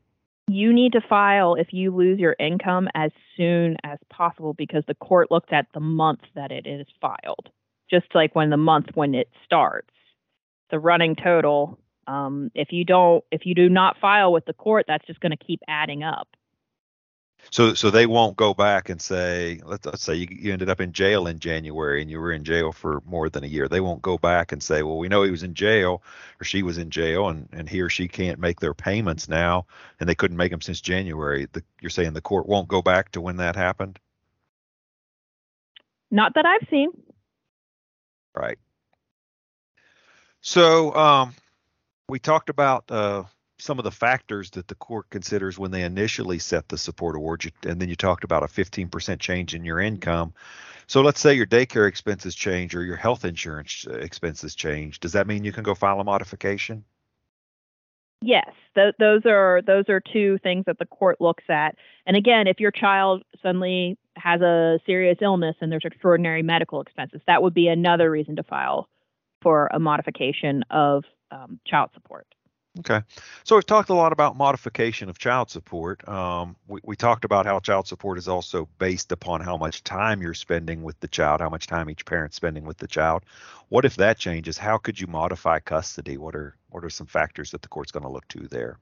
You 0.48 0.72
need 0.72 0.92
to 0.92 1.00
file 1.00 1.54
if 1.54 1.68
you 1.72 1.94
lose 1.94 2.18
your 2.18 2.37
income 2.38 2.88
as 2.94 3.11
soon 3.37 3.76
as 3.82 3.98
possible 4.11 4.54
because 4.54 4.85
the 4.87 4.94
court 4.94 5.30
looked 5.30 5.52
at 5.52 5.66
the 5.74 5.80
month 5.80 6.20
that 6.35 6.52
it 6.52 6.66
is 6.66 6.87
filed, 7.00 7.48
just 7.90 8.06
like 8.14 8.35
when 8.35 8.50
the 8.50 8.56
month 8.56 8.87
when 8.94 9.14
it 9.14 9.28
starts. 9.44 9.90
The 10.70 10.78
running 10.78 11.16
total. 11.16 11.78
Um, 12.09 12.50
if 12.54 12.68
you 12.70 12.85
don't, 12.85 13.24
if 13.30 13.42
you 13.44 13.54
do 13.54 13.68
not 13.68 13.98
file 14.00 14.32
with 14.32 14.44
the 14.46 14.52
court, 14.52 14.87
that's 14.88 15.06
just 15.06 15.20
going 15.20 15.37
to 15.37 15.44
keep 15.44 15.61
adding 15.68 16.02
up. 16.02 16.28
So 17.50 17.74
so 17.74 17.90
they 17.90 18.06
won't 18.06 18.37
go 18.37 18.54
back 18.54 18.88
and 18.88 19.00
say, 19.00 19.61
let's, 19.64 19.87
let's 19.87 20.02
say 20.02 20.14
you, 20.14 20.26
you 20.30 20.52
ended 20.52 20.68
up 20.68 20.80
in 20.80 20.92
jail 20.92 21.26
in 21.26 21.38
January 21.38 22.02
and 22.02 22.11
you 22.11 22.20
were 22.20 22.32
in 22.32 22.44
jail 22.44 22.72
for 22.72 23.02
more 23.06 23.28
than 23.28 23.44
a 23.44 23.46
year. 23.46 23.68
They 23.68 23.80
won't 23.80 24.02
go 24.02 24.18
back 24.18 24.52
and 24.52 24.62
say, 24.62 24.82
well, 24.82 24.98
we 24.98 25.09
know 25.09 25.22
he 25.22 25.30
was 25.30 25.42
in 25.42 25.54
jail 25.54 26.02
or 26.40 26.44
she 26.44 26.62
was 26.62 26.78
in 26.78 26.90
jail 26.90 27.28
and, 27.28 27.48
and 27.52 27.68
he 27.68 27.80
or 27.80 27.88
she 27.88 28.09
can't 28.09 28.38
make 28.38 28.61
their 28.61 28.74
payments 28.74 29.28
now 29.28 29.66
and 30.00 30.09
they 30.09 30.14
couldn't 30.14 30.37
make 30.37 30.50
them 30.50 30.61
since 30.61 30.80
January. 30.80 31.46
The, 31.52 31.62
you're 31.80 31.90
saying 31.90 32.12
the 32.12 32.20
court 32.20 32.46
won't 32.46 32.68
go 32.68 32.82
back 32.82 33.12
to 33.12 33.20
when 33.20 33.37
that 33.37 33.56
happened? 33.56 33.98
Not 36.11 36.35
that 36.35 36.46
I've 36.46 36.68
seen. 36.68 36.90
Right. 38.35 38.59
So 40.40 40.94
um, 40.94 41.35
we 42.09 42.18
talked 42.18 42.50
about 42.50 42.85
uh, 42.90 43.24
some 43.58 43.78
of 43.78 43.84
the 43.84 43.90
factors 43.90 44.50
that 44.50 44.68
the 44.68 44.74
court 44.74 45.08
considers 45.10 45.58
when 45.58 45.70
they 45.70 45.82
initially 45.82 46.38
set 46.38 46.68
the 46.68 46.78
support 46.78 47.16
award, 47.16 47.50
and 47.64 47.80
then 47.80 47.88
you 47.88 47.96
talked 47.96 48.24
about 48.24 48.42
a 48.42 48.46
15% 48.46 49.18
change 49.18 49.54
in 49.54 49.64
your 49.64 49.80
income. 49.80 50.34
So 50.86 51.00
let's 51.00 51.20
say 51.20 51.34
your 51.34 51.46
daycare 51.46 51.88
expenses 51.88 52.34
change 52.34 52.74
or 52.74 52.84
your 52.84 52.96
health 52.96 53.24
insurance 53.24 53.86
uh, 53.88 53.94
expenses 53.94 54.54
change. 54.54 55.00
Does 55.00 55.12
that 55.12 55.26
mean 55.26 55.42
you 55.42 55.52
can 55.52 55.64
go 55.64 55.74
file 55.74 56.00
a 56.00 56.04
modification? 56.04 56.84
Yes, 58.22 58.50
th- 58.74 58.94
those 58.98 59.22
are 59.26 59.60
those 59.66 59.84
are 59.88 60.00
two 60.00 60.38
things 60.42 60.64
that 60.66 60.78
the 60.78 60.86
court 60.86 61.20
looks 61.20 61.44
at. 61.48 61.76
And 62.06 62.16
again, 62.16 62.46
if 62.46 62.60
your 62.60 62.70
child 62.70 63.24
suddenly 63.42 63.98
has 64.16 64.40
a 64.40 64.78
serious 64.86 65.18
illness 65.20 65.56
and 65.60 65.70
there's 65.70 65.84
extraordinary 65.84 66.42
medical 66.42 66.80
expenses, 66.80 67.20
that 67.26 67.42
would 67.42 67.52
be 67.52 67.68
another 67.68 68.10
reason 68.10 68.36
to 68.36 68.42
file 68.42 68.88
for 69.42 69.68
a 69.72 69.78
modification 69.78 70.62
of 70.70 71.04
um, 71.30 71.60
child 71.66 71.90
support. 71.94 72.26
Okay. 72.80 73.00
So 73.44 73.56
we've 73.56 73.64
talked 73.64 73.88
a 73.88 73.94
lot 73.94 74.12
about 74.12 74.36
modification 74.36 75.08
of 75.08 75.18
child 75.18 75.50
support. 75.50 76.06
Um, 76.08 76.56
we, 76.66 76.80
we 76.84 76.96
talked 76.96 77.24
about 77.24 77.46
how 77.46 77.58
child 77.58 77.86
support 77.86 78.18
is 78.18 78.28
also 78.28 78.68
based 78.78 79.12
upon 79.12 79.40
how 79.40 79.56
much 79.56 79.82
time 79.82 80.20
you're 80.20 80.34
spending 80.34 80.82
with 80.82 80.98
the 81.00 81.08
child, 81.08 81.40
how 81.40 81.48
much 81.48 81.66
time 81.66 81.88
each 81.88 82.04
parent's 82.04 82.36
spending 82.36 82.64
with 82.64 82.78
the 82.78 82.86
child. 82.86 83.24
What 83.68 83.84
if 83.84 83.96
that 83.96 84.18
changes? 84.18 84.58
How 84.58 84.76
could 84.76 85.00
you 85.00 85.06
modify 85.06 85.60
custody? 85.60 86.18
What 86.18 86.34
are 86.34 86.56
what 86.68 86.84
are 86.84 86.90
some 86.90 87.06
factors 87.06 87.50
that 87.52 87.62
the 87.62 87.68
court's 87.68 87.92
going 87.92 88.02
to 88.02 88.10
look 88.10 88.28
to 88.28 88.46
there? 88.48 88.78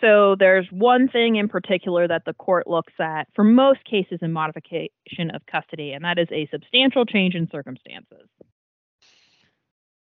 So 0.00 0.34
there's 0.38 0.66
one 0.70 1.08
thing 1.08 1.36
in 1.36 1.48
particular 1.48 2.08
that 2.08 2.24
the 2.26 2.34
court 2.34 2.66
looks 2.66 2.92
at 2.98 3.28
for 3.34 3.44
most 3.44 3.84
cases 3.84 4.18
in 4.22 4.32
modification 4.32 5.30
of 5.32 5.46
custody, 5.46 5.92
and 5.92 6.04
that 6.04 6.18
is 6.18 6.28
a 6.32 6.48
substantial 6.50 7.06
change 7.06 7.34
in 7.34 7.48
circumstances. 7.50 8.28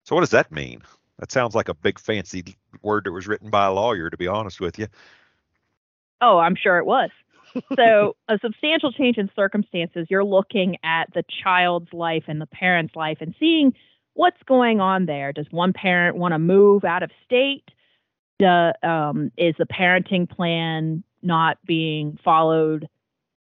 So 0.04 0.14
what 0.14 0.20
does 0.20 0.30
that 0.30 0.52
mean? 0.52 0.82
That 1.18 1.32
sounds 1.32 1.54
like 1.54 1.68
a 1.68 1.74
big 1.74 1.98
fancy 1.98 2.56
word 2.82 3.04
that 3.04 3.12
was 3.12 3.26
written 3.26 3.50
by 3.50 3.66
a 3.66 3.72
lawyer, 3.72 4.08
to 4.10 4.16
be 4.16 4.28
honest 4.28 4.60
with 4.60 4.78
you. 4.78 4.86
Oh, 6.20 6.38
I'm 6.38 6.56
sure 6.56 6.78
it 6.78 6.86
was. 6.86 7.10
so, 7.76 8.14
a 8.28 8.38
substantial 8.40 8.92
change 8.92 9.16
in 9.16 9.30
circumstances, 9.34 10.06
you're 10.10 10.24
looking 10.24 10.76
at 10.84 11.12
the 11.14 11.24
child's 11.42 11.92
life 11.92 12.24
and 12.28 12.40
the 12.40 12.46
parent's 12.46 12.94
life 12.94 13.18
and 13.20 13.34
seeing 13.40 13.72
what's 14.14 14.42
going 14.46 14.80
on 14.80 15.06
there. 15.06 15.32
Does 15.32 15.46
one 15.50 15.72
parent 15.72 16.16
want 16.16 16.32
to 16.32 16.38
move 16.38 16.84
out 16.84 17.02
of 17.02 17.10
state? 17.24 17.64
Um, 18.40 19.32
is 19.36 19.54
the 19.58 19.66
parenting 19.66 20.28
plan 20.28 21.02
not 21.22 21.58
being 21.66 22.18
followed 22.24 22.88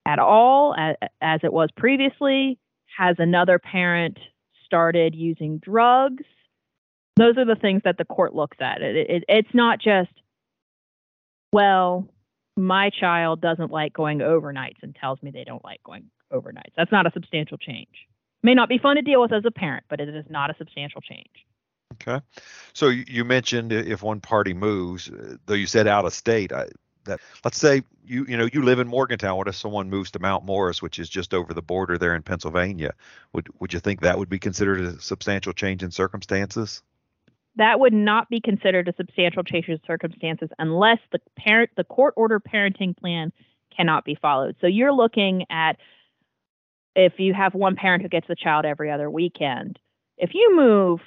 at 0.06 0.20
all 0.20 0.76
as, 0.78 0.96
as 1.22 1.40
it 1.44 1.54
was 1.54 1.70
previously? 1.78 2.58
Has 2.98 3.16
another 3.20 3.60
parent 3.60 4.18
started 4.66 5.16
using 5.16 5.60
drugs? 5.60 6.24
Those 7.22 7.38
are 7.38 7.46
the 7.46 7.56
things 7.56 7.84
that 7.86 8.00
the 8.00 8.06
court 8.06 8.34
looks 8.34 8.58
at. 8.60 8.82
It, 8.82 8.96
it, 8.96 9.24
it's 9.28 9.54
not 9.54 9.80
just, 9.80 10.10
well, 11.54 12.10
my 12.58 12.90
child 12.90 13.42
doesn't 13.42 13.70
like 13.72 13.94
going 13.94 14.20
overnights 14.20 14.82
and 14.82 14.96
tells 14.96 15.22
me 15.22 15.30
they 15.30 15.44
don't 15.44 15.64
like 15.64 15.84
going 15.84 16.06
overnights. 16.34 16.74
That's 16.76 16.92
not 16.92 17.06
a 17.06 17.12
substantial 17.12 17.60
change. 17.60 18.08
May 18.42 18.56
not 18.56 18.70
be 18.70 18.80
fun 18.80 18.96
to 18.96 19.04
deal 19.04 19.22
with 19.22 19.32
as 19.34 19.46
a 19.46 19.52
parent, 19.52 19.84
but 19.88 20.00
it 20.00 20.10
is 20.10 20.26
not 20.30 20.50
a 20.50 20.56
substantial 20.58 21.00
change. 21.02 21.46
Okay. 21.94 22.26
So 22.74 22.88
you 22.88 23.24
mentioned 23.24 23.72
if 23.72 24.02
one 24.02 24.20
party 24.20 24.56
moves, 24.56 25.10
uh, 25.10 25.36
though 25.46 25.54
you 25.54 25.68
said 25.68 25.86
out 25.86 26.06
of 26.06 26.14
state, 26.14 26.52
I, 26.52 26.70
that. 27.06 27.20
Let's 27.44 27.58
say 27.58 27.84
you 28.04 28.26
you 28.28 28.38
know 28.38 28.48
you 28.52 28.64
live 28.64 28.80
in 28.80 28.88
Morgantown. 28.88 29.38
What 29.38 29.48
if 29.48 29.56
someone 29.56 29.90
moves 29.90 30.12
to 30.12 30.20
Mount 30.20 30.46
Morris, 30.46 30.82
which 30.82 31.00
is 31.00 31.10
just 31.10 31.34
over 31.34 31.54
the 31.54 31.62
border 31.62 31.98
there 31.98 32.16
in 32.16 32.24
Pennsylvania? 32.24 32.94
Would 33.34 33.50
would 33.60 33.74
you 33.74 33.80
think 33.80 34.02
that 34.02 34.18
would 34.18 34.30
be 34.30 34.40
considered 34.40 34.82
a 34.82 35.00
substantial 35.00 35.54
change 35.54 35.84
in 35.84 35.92
circumstances? 35.92 36.82
That 37.56 37.80
would 37.80 37.94
not 37.94 38.30
be 38.30 38.40
considered 38.40 38.88
a 38.88 38.96
substantial 38.96 39.44
change 39.44 39.68
in 39.68 39.80
circumstances 39.86 40.50
unless 40.58 41.00
the 41.12 41.20
parent 41.38 41.72
the 41.76 41.84
court 41.84 42.14
order 42.18 42.40
parenting 42.40 42.96
plan 42.98 43.34
cannot 43.76 44.06
be 44.06 44.16
followed. 44.16 44.56
So 44.62 44.68
you're 44.68 44.94
looking 44.94 45.46
at 45.50 45.78
if 46.96 47.20
you 47.20 47.34
have 47.34 47.54
one 47.54 47.76
parent 47.76 48.04
who 48.04 48.10
gets 48.10 48.28
the 48.28 48.36
child 48.36 48.66
every 48.66 48.92
other 48.92 49.10
weekend. 49.10 49.80
If 50.18 50.34
you 50.34 50.56
move 50.56 51.00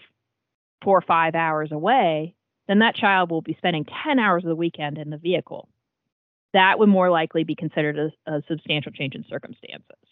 four 0.83 0.99
or 0.99 1.03
five 1.03 1.35
hours 1.35 1.73
away, 1.73 2.35
then 2.69 2.79
that 2.81 2.95
child 2.95 3.31
will 3.31 3.43
be 3.43 3.55
spending 3.59 3.87
10 4.05 4.19
hours 4.19 4.45
of 4.45 4.49
the 4.49 4.57
weekend 4.57 4.99
in 4.99 5.11
the 5.11 5.19
vehicle. 5.19 5.69
That 6.53 6.79
would 6.79 6.89
more 6.89 7.11
likely 7.11 7.45
be 7.45 7.55
considered 7.55 7.99
a, 7.99 8.33
a 8.33 8.43
substantial 8.49 8.93
change 8.93 9.15
in 9.15 9.25
circumstances. 9.29 10.04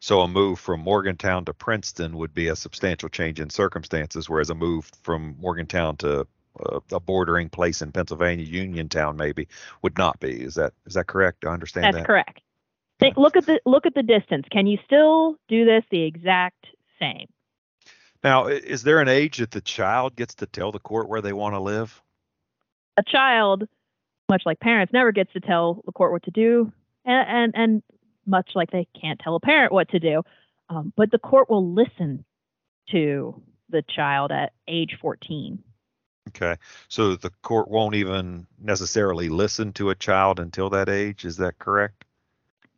So 0.00 0.20
a 0.20 0.28
move 0.28 0.60
from 0.60 0.80
Morgantown 0.80 1.44
to 1.46 1.54
Princeton 1.54 2.16
would 2.16 2.34
be 2.34 2.48
a 2.48 2.56
substantial 2.56 3.08
change 3.08 3.40
in 3.40 3.50
circumstances, 3.50 4.28
whereas 4.28 4.50
a 4.50 4.54
move 4.54 4.90
from 5.02 5.36
Morgantown 5.40 5.96
to 5.98 6.26
uh, 6.60 6.80
a 6.92 7.00
bordering 7.00 7.48
place 7.48 7.82
in 7.82 7.92
Pennsylvania, 7.92 8.44
Uniontown, 8.44 9.16
maybe 9.16 9.48
would 9.82 9.98
not 9.98 10.20
be. 10.20 10.42
Is 10.42 10.54
that 10.54 10.72
is 10.86 10.94
that 10.94 11.06
correct? 11.06 11.44
I 11.44 11.52
understand 11.52 11.84
That's 11.84 11.96
that? 11.98 12.06
correct. 12.06 12.40
Think, 12.98 13.16
look 13.18 13.36
at 13.36 13.44
the 13.44 13.60
look 13.66 13.84
at 13.84 13.94
the 13.94 14.02
distance. 14.02 14.46
Can 14.50 14.66
you 14.66 14.78
still 14.86 15.36
do 15.48 15.64
this 15.64 15.84
the 15.90 16.02
exact 16.02 16.66
same? 16.98 17.26
Now, 18.24 18.46
is 18.46 18.82
there 18.82 19.00
an 19.00 19.08
age 19.08 19.38
that 19.38 19.50
the 19.50 19.60
child 19.60 20.16
gets 20.16 20.34
to 20.36 20.46
tell 20.46 20.72
the 20.72 20.78
court 20.78 21.08
where 21.08 21.20
they 21.20 21.34
want 21.34 21.54
to 21.54 21.60
live? 21.60 22.02
A 22.96 23.02
child, 23.02 23.68
much 24.30 24.42
like 24.46 24.58
parents, 24.60 24.92
never 24.92 25.12
gets 25.12 25.32
to 25.34 25.40
tell 25.40 25.82
the 25.84 25.92
court 25.92 26.12
what 26.12 26.22
to 26.24 26.30
do, 26.30 26.72
and 27.04 27.52
and, 27.54 27.54
and 27.54 27.82
much 28.26 28.50
like 28.54 28.70
they 28.70 28.86
can't 29.00 29.20
tell 29.20 29.36
a 29.36 29.40
parent 29.40 29.72
what 29.72 29.88
to 29.90 29.98
do. 29.98 30.22
Um, 30.68 30.92
but 30.96 31.10
the 31.10 31.18
court 31.18 31.48
will 31.48 31.72
listen 31.72 32.24
to 32.90 33.40
the 33.68 33.82
child 33.82 34.32
at 34.32 34.52
age 34.68 34.96
14. 35.00 35.62
Okay. 36.28 36.56
So 36.88 37.16
the 37.16 37.30
court 37.42 37.68
won't 37.68 37.94
even 37.94 38.46
necessarily 38.60 39.28
listen 39.28 39.72
to 39.74 39.90
a 39.90 39.94
child 39.94 40.40
until 40.40 40.70
that 40.70 40.88
age. 40.88 41.24
Is 41.24 41.36
that 41.36 41.58
correct? 41.58 42.04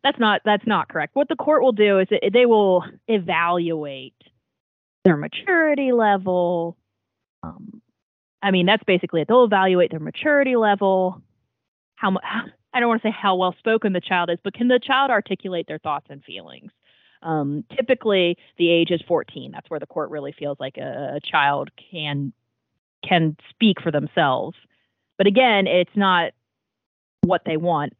That's 0.03 0.19
not 0.19 0.41
that's 0.45 0.65
not 0.65 0.87
correct. 0.87 1.15
What 1.15 1.27
the 1.27 1.35
court 1.35 1.61
will 1.61 1.73
do 1.73 1.99
is 1.99 2.07
it, 2.09 2.31
they 2.31 2.45
will 2.45 2.85
evaluate 3.07 4.15
their 5.03 5.17
maturity 5.17 5.91
level. 5.91 6.77
Um, 7.43 7.81
I 8.41 8.51
mean, 8.51 8.65
that's 8.65 8.83
basically 8.83 9.21
it. 9.21 9.27
They'll 9.27 9.43
evaluate 9.43 9.91
their 9.91 9.99
maturity 9.99 10.55
level. 10.55 11.21
How 11.95 12.11
much? 12.11 12.23
I 12.73 12.79
don't 12.79 12.89
want 12.89 13.01
to 13.01 13.07
say 13.07 13.15
how 13.17 13.35
well 13.35 13.55
spoken 13.57 13.93
the 13.93 14.01
child 14.01 14.29
is, 14.29 14.37
but 14.43 14.53
can 14.53 14.67
the 14.67 14.79
child 14.79 15.11
articulate 15.11 15.67
their 15.67 15.79
thoughts 15.79 16.07
and 16.09 16.23
feelings? 16.23 16.71
Um, 17.21 17.65
typically, 17.75 18.37
the 18.57 18.69
age 18.69 18.91
is 18.91 19.01
14. 19.07 19.51
That's 19.51 19.69
where 19.69 19.79
the 19.79 19.87
court 19.87 20.09
really 20.09 20.33
feels 20.37 20.57
like 20.59 20.77
a, 20.77 21.15
a 21.15 21.19
child 21.19 21.69
can 21.91 22.33
can 23.07 23.37
speak 23.49 23.81
for 23.81 23.91
themselves. 23.91 24.57
But 25.17 25.27
again, 25.27 25.67
it's 25.67 25.95
not 25.95 26.31
what 27.21 27.41
they 27.45 27.57
want. 27.57 27.93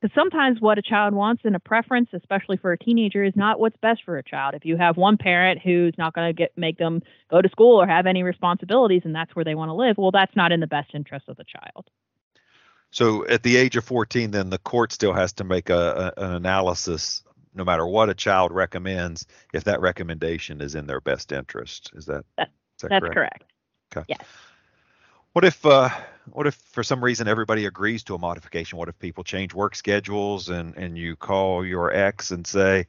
Because 0.00 0.14
sometimes 0.14 0.60
what 0.60 0.78
a 0.78 0.82
child 0.82 1.14
wants 1.14 1.42
and 1.44 1.54
a 1.54 1.60
preference, 1.60 2.08
especially 2.12 2.56
for 2.56 2.72
a 2.72 2.78
teenager, 2.78 3.22
is 3.22 3.34
not 3.36 3.60
what's 3.60 3.76
best 3.76 4.02
for 4.04 4.18
a 4.18 4.22
child. 4.22 4.54
If 4.54 4.64
you 4.64 4.76
have 4.76 4.96
one 4.96 5.16
parent 5.16 5.60
who's 5.62 5.94
not 5.96 6.12
going 6.12 6.28
to 6.28 6.32
get 6.32 6.50
make 6.56 6.76
them 6.78 7.02
go 7.30 7.40
to 7.40 7.48
school 7.48 7.80
or 7.80 7.86
have 7.86 8.06
any 8.06 8.22
responsibilities, 8.22 9.02
and 9.04 9.14
that's 9.14 9.34
where 9.36 9.44
they 9.44 9.54
want 9.54 9.68
to 9.68 9.74
live, 9.74 9.96
well, 9.98 10.10
that's 10.10 10.34
not 10.34 10.50
in 10.50 10.60
the 10.60 10.66
best 10.66 10.90
interest 10.92 11.28
of 11.28 11.36
the 11.36 11.44
child. 11.44 11.88
So 12.92 13.26
at 13.26 13.42
the 13.42 13.56
age 13.56 13.76
of 13.76 13.84
14, 13.84 14.30
then 14.30 14.50
the 14.50 14.58
court 14.58 14.92
still 14.92 15.14
has 15.14 15.32
to 15.34 15.44
make 15.44 15.70
a, 15.70 16.12
a, 16.16 16.22
an 16.22 16.32
analysis, 16.34 17.24
no 17.54 17.64
matter 17.64 17.86
what 17.86 18.10
a 18.10 18.14
child 18.14 18.52
recommends, 18.52 19.26
if 19.54 19.64
that 19.64 19.80
recommendation 19.80 20.60
is 20.60 20.74
in 20.74 20.86
their 20.86 21.00
best 21.00 21.32
interest. 21.32 21.90
Is 21.94 22.04
that, 22.06 22.24
that 22.36 22.48
is 22.48 22.82
that 22.82 22.90
that's 22.90 23.00
correct? 23.00 23.14
correct? 23.14 23.44
Okay. 23.96 24.04
Yes. 24.08 24.20
What 25.32 25.46
if 25.46 25.64
uh, 25.64 25.88
what 26.30 26.46
if 26.46 26.54
for 26.54 26.82
some 26.82 27.02
reason 27.02 27.26
everybody 27.26 27.64
agrees 27.64 28.02
to 28.04 28.14
a 28.14 28.18
modification? 28.18 28.76
What 28.76 28.90
if 28.90 28.98
people 28.98 29.24
change 29.24 29.54
work 29.54 29.74
schedules 29.74 30.50
and 30.50 30.76
and 30.76 30.98
you 30.98 31.16
call 31.16 31.64
your 31.64 31.90
ex 31.90 32.30
and 32.30 32.46
say, 32.46 32.86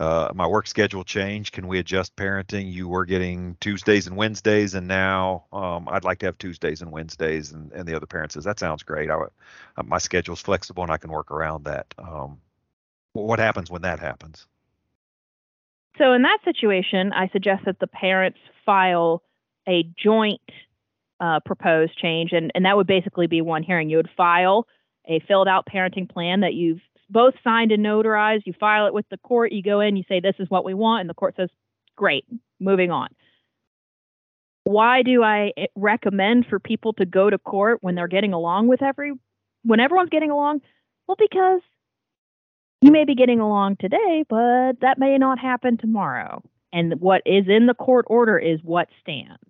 uh, 0.00 0.32
my 0.34 0.46
work 0.46 0.66
schedule 0.66 1.04
changed. 1.04 1.52
Can 1.52 1.68
we 1.68 1.78
adjust 1.78 2.16
parenting? 2.16 2.72
You 2.72 2.88
were 2.88 3.04
getting 3.04 3.56
Tuesdays 3.60 4.06
and 4.06 4.16
Wednesdays, 4.16 4.74
and 4.74 4.88
now 4.88 5.44
um, 5.52 5.86
I'd 5.90 6.04
like 6.04 6.20
to 6.20 6.26
have 6.26 6.38
Tuesdays 6.38 6.80
and 6.80 6.90
Wednesdays. 6.90 7.52
And, 7.52 7.70
and 7.72 7.86
the 7.86 7.94
other 7.94 8.06
parent 8.06 8.32
says, 8.32 8.44
that 8.44 8.58
sounds 8.58 8.82
great. 8.82 9.10
I, 9.10 9.14
uh, 9.14 9.82
my 9.84 9.98
schedule's 9.98 10.40
flexible 10.40 10.82
and 10.82 10.90
I 10.90 10.96
can 10.96 11.10
work 11.10 11.30
around 11.30 11.64
that. 11.66 11.86
Um, 11.98 12.38
what 13.12 13.38
happens 13.38 13.70
when 13.70 13.82
that 13.82 14.00
happens? 14.00 14.46
So 15.98 16.14
in 16.14 16.22
that 16.22 16.38
situation, 16.44 17.12
I 17.12 17.28
suggest 17.28 17.66
that 17.66 17.78
the 17.78 17.86
parents 17.86 18.38
file 18.64 19.22
a 19.68 19.84
joint 20.02 20.40
uh, 21.20 21.40
proposed 21.44 21.98
change, 21.98 22.32
and, 22.32 22.50
and 22.54 22.64
that 22.64 22.76
would 22.76 22.86
basically 22.86 23.26
be 23.26 23.42
one 23.42 23.62
hearing. 23.62 23.90
You 23.90 23.98
would 23.98 24.08
file 24.16 24.66
a 25.06 25.20
filled 25.28 25.48
out 25.48 25.66
parenting 25.66 26.08
plan 26.08 26.40
that 26.40 26.54
you've 26.54 26.80
both 27.10 27.34
signed 27.42 27.72
and 27.72 27.84
notarized. 27.84 28.42
You 28.46 28.54
file 28.58 28.86
it 28.86 28.94
with 28.94 29.08
the 29.10 29.18
court. 29.18 29.52
You 29.52 29.62
go 29.62 29.80
in, 29.80 29.96
you 29.96 30.04
say, 30.08 30.20
This 30.20 30.36
is 30.38 30.48
what 30.48 30.64
we 30.64 30.74
want. 30.74 31.02
And 31.02 31.10
the 31.10 31.14
court 31.14 31.34
says, 31.36 31.50
Great, 31.96 32.24
moving 32.58 32.90
on. 32.90 33.08
Why 34.64 35.02
do 35.02 35.22
I 35.22 35.52
eh, 35.56 35.66
recommend 35.74 36.46
for 36.48 36.58
people 36.58 36.92
to 36.94 37.06
go 37.06 37.28
to 37.28 37.38
court 37.38 37.78
when 37.80 37.94
they're 37.94 38.08
getting 38.08 38.32
along 38.32 38.68
with 38.68 38.82
every, 38.82 39.12
when 39.64 39.80
everyone's 39.80 40.10
getting 40.10 40.30
along? 40.30 40.60
Well, 41.06 41.16
because 41.18 41.60
you 42.80 42.92
may 42.92 43.04
be 43.04 43.14
getting 43.14 43.40
along 43.40 43.76
today, 43.80 44.24
but 44.28 44.80
that 44.80 44.98
may 44.98 45.18
not 45.18 45.38
happen 45.38 45.76
tomorrow. 45.76 46.42
And 46.72 47.00
what 47.00 47.22
is 47.26 47.46
in 47.48 47.66
the 47.66 47.74
court 47.74 48.06
order 48.08 48.38
is 48.38 48.60
what 48.62 48.88
stands. 49.00 49.42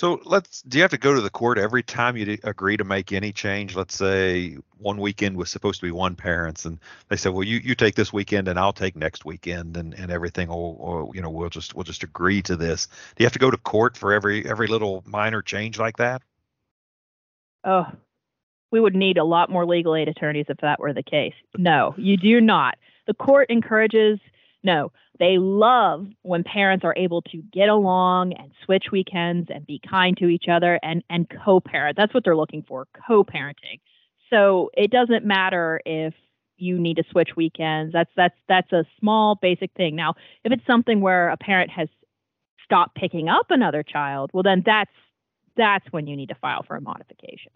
So 0.00 0.18
let's. 0.24 0.62
Do 0.62 0.78
you 0.78 0.82
have 0.82 0.92
to 0.92 0.96
go 0.96 1.14
to 1.14 1.20
the 1.20 1.28
court 1.28 1.58
every 1.58 1.82
time 1.82 2.16
you 2.16 2.38
agree 2.44 2.78
to 2.78 2.84
make 2.84 3.12
any 3.12 3.32
change? 3.32 3.76
Let's 3.76 3.94
say 3.94 4.56
one 4.78 4.96
weekend 4.96 5.36
was 5.36 5.50
supposed 5.50 5.78
to 5.80 5.86
be 5.86 5.90
one 5.90 6.16
parents, 6.16 6.64
and 6.64 6.78
they 7.10 7.16
said, 7.16 7.34
"Well, 7.34 7.42
you, 7.42 7.58
you 7.58 7.74
take 7.74 7.96
this 7.96 8.10
weekend, 8.10 8.48
and 8.48 8.58
I'll 8.58 8.72
take 8.72 8.96
next 8.96 9.26
weekend, 9.26 9.76
and, 9.76 9.92
and 9.92 10.10
everything. 10.10 10.48
Or, 10.48 10.74
or 10.78 11.14
you 11.14 11.20
know, 11.20 11.28
we'll 11.28 11.50
just 11.50 11.74
we'll 11.74 11.84
just 11.84 12.02
agree 12.02 12.40
to 12.40 12.56
this." 12.56 12.86
Do 12.86 12.94
you 13.22 13.26
have 13.26 13.34
to 13.34 13.38
go 13.38 13.50
to 13.50 13.58
court 13.58 13.94
for 13.94 14.14
every 14.14 14.48
every 14.48 14.68
little 14.68 15.04
minor 15.06 15.42
change 15.42 15.78
like 15.78 15.98
that? 15.98 16.22
Oh, 17.64 17.84
we 18.70 18.80
would 18.80 18.96
need 18.96 19.18
a 19.18 19.24
lot 19.24 19.50
more 19.50 19.66
legal 19.66 19.94
aid 19.94 20.08
attorneys 20.08 20.46
if 20.48 20.56
that 20.62 20.80
were 20.80 20.94
the 20.94 21.02
case. 21.02 21.34
No, 21.58 21.94
you 21.98 22.16
do 22.16 22.40
not. 22.40 22.78
The 23.06 23.12
court 23.12 23.50
encourages 23.50 24.18
no, 24.62 24.92
they 25.20 25.36
love 25.38 26.06
when 26.22 26.42
parents 26.42 26.84
are 26.84 26.94
able 26.96 27.20
to 27.22 27.42
get 27.52 27.68
along 27.68 28.32
and 28.32 28.50
switch 28.64 28.86
weekends 28.90 29.48
and 29.54 29.66
be 29.66 29.80
kind 29.88 30.16
to 30.16 30.26
each 30.26 30.46
other 30.50 30.80
and, 30.82 31.04
and 31.10 31.28
co 31.44 31.60
parent. 31.60 31.96
That's 31.96 32.12
what 32.12 32.24
they're 32.24 32.36
looking 32.36 32.64
for 32.66 32.88
co 33.06 33.22
parenting. 33.22 33.80
So 34.30 34.70
it 34.74 34.90
doesn't 34.90 35.24
matter 35.24 35.80
if 35.84 36.14
you 36.56 36.78
need 36.78 36.96
to 36.96 37.04
switch 37.10 37.30
weekends. 37.36 37.92
That's 37.92 38.10
that's 38.16 38.34
that's 38.48 38.72
a 38.72 38.84
small 38.98 39.38
basic 39.40 39.72
thing. 39.74 39.94
Now, 39.94 40.14
if 40.42 40.52
it's 40.52 40.66
something 40.66 41.02
where 41.02 41.28
a 41.28 41.36
parent 41.36 41.70
has 41.70 41.88
stopped 42.64 42.96
picking 42.96 43.28
up 43.28 43.46
another 43.50 43.82
child, 43.82 44.30
well 44.32 44.42
then 44.42 44.62
that's 44.64 44.90
that's 45.56 45.84
when 45.90 46.06
you 46.06 46.16
need 46.16 46.30
to 46.30 46.34
file 46.36 46.62
for 46.66 46.76
a 46.76 46.80
modification 46.80 47.52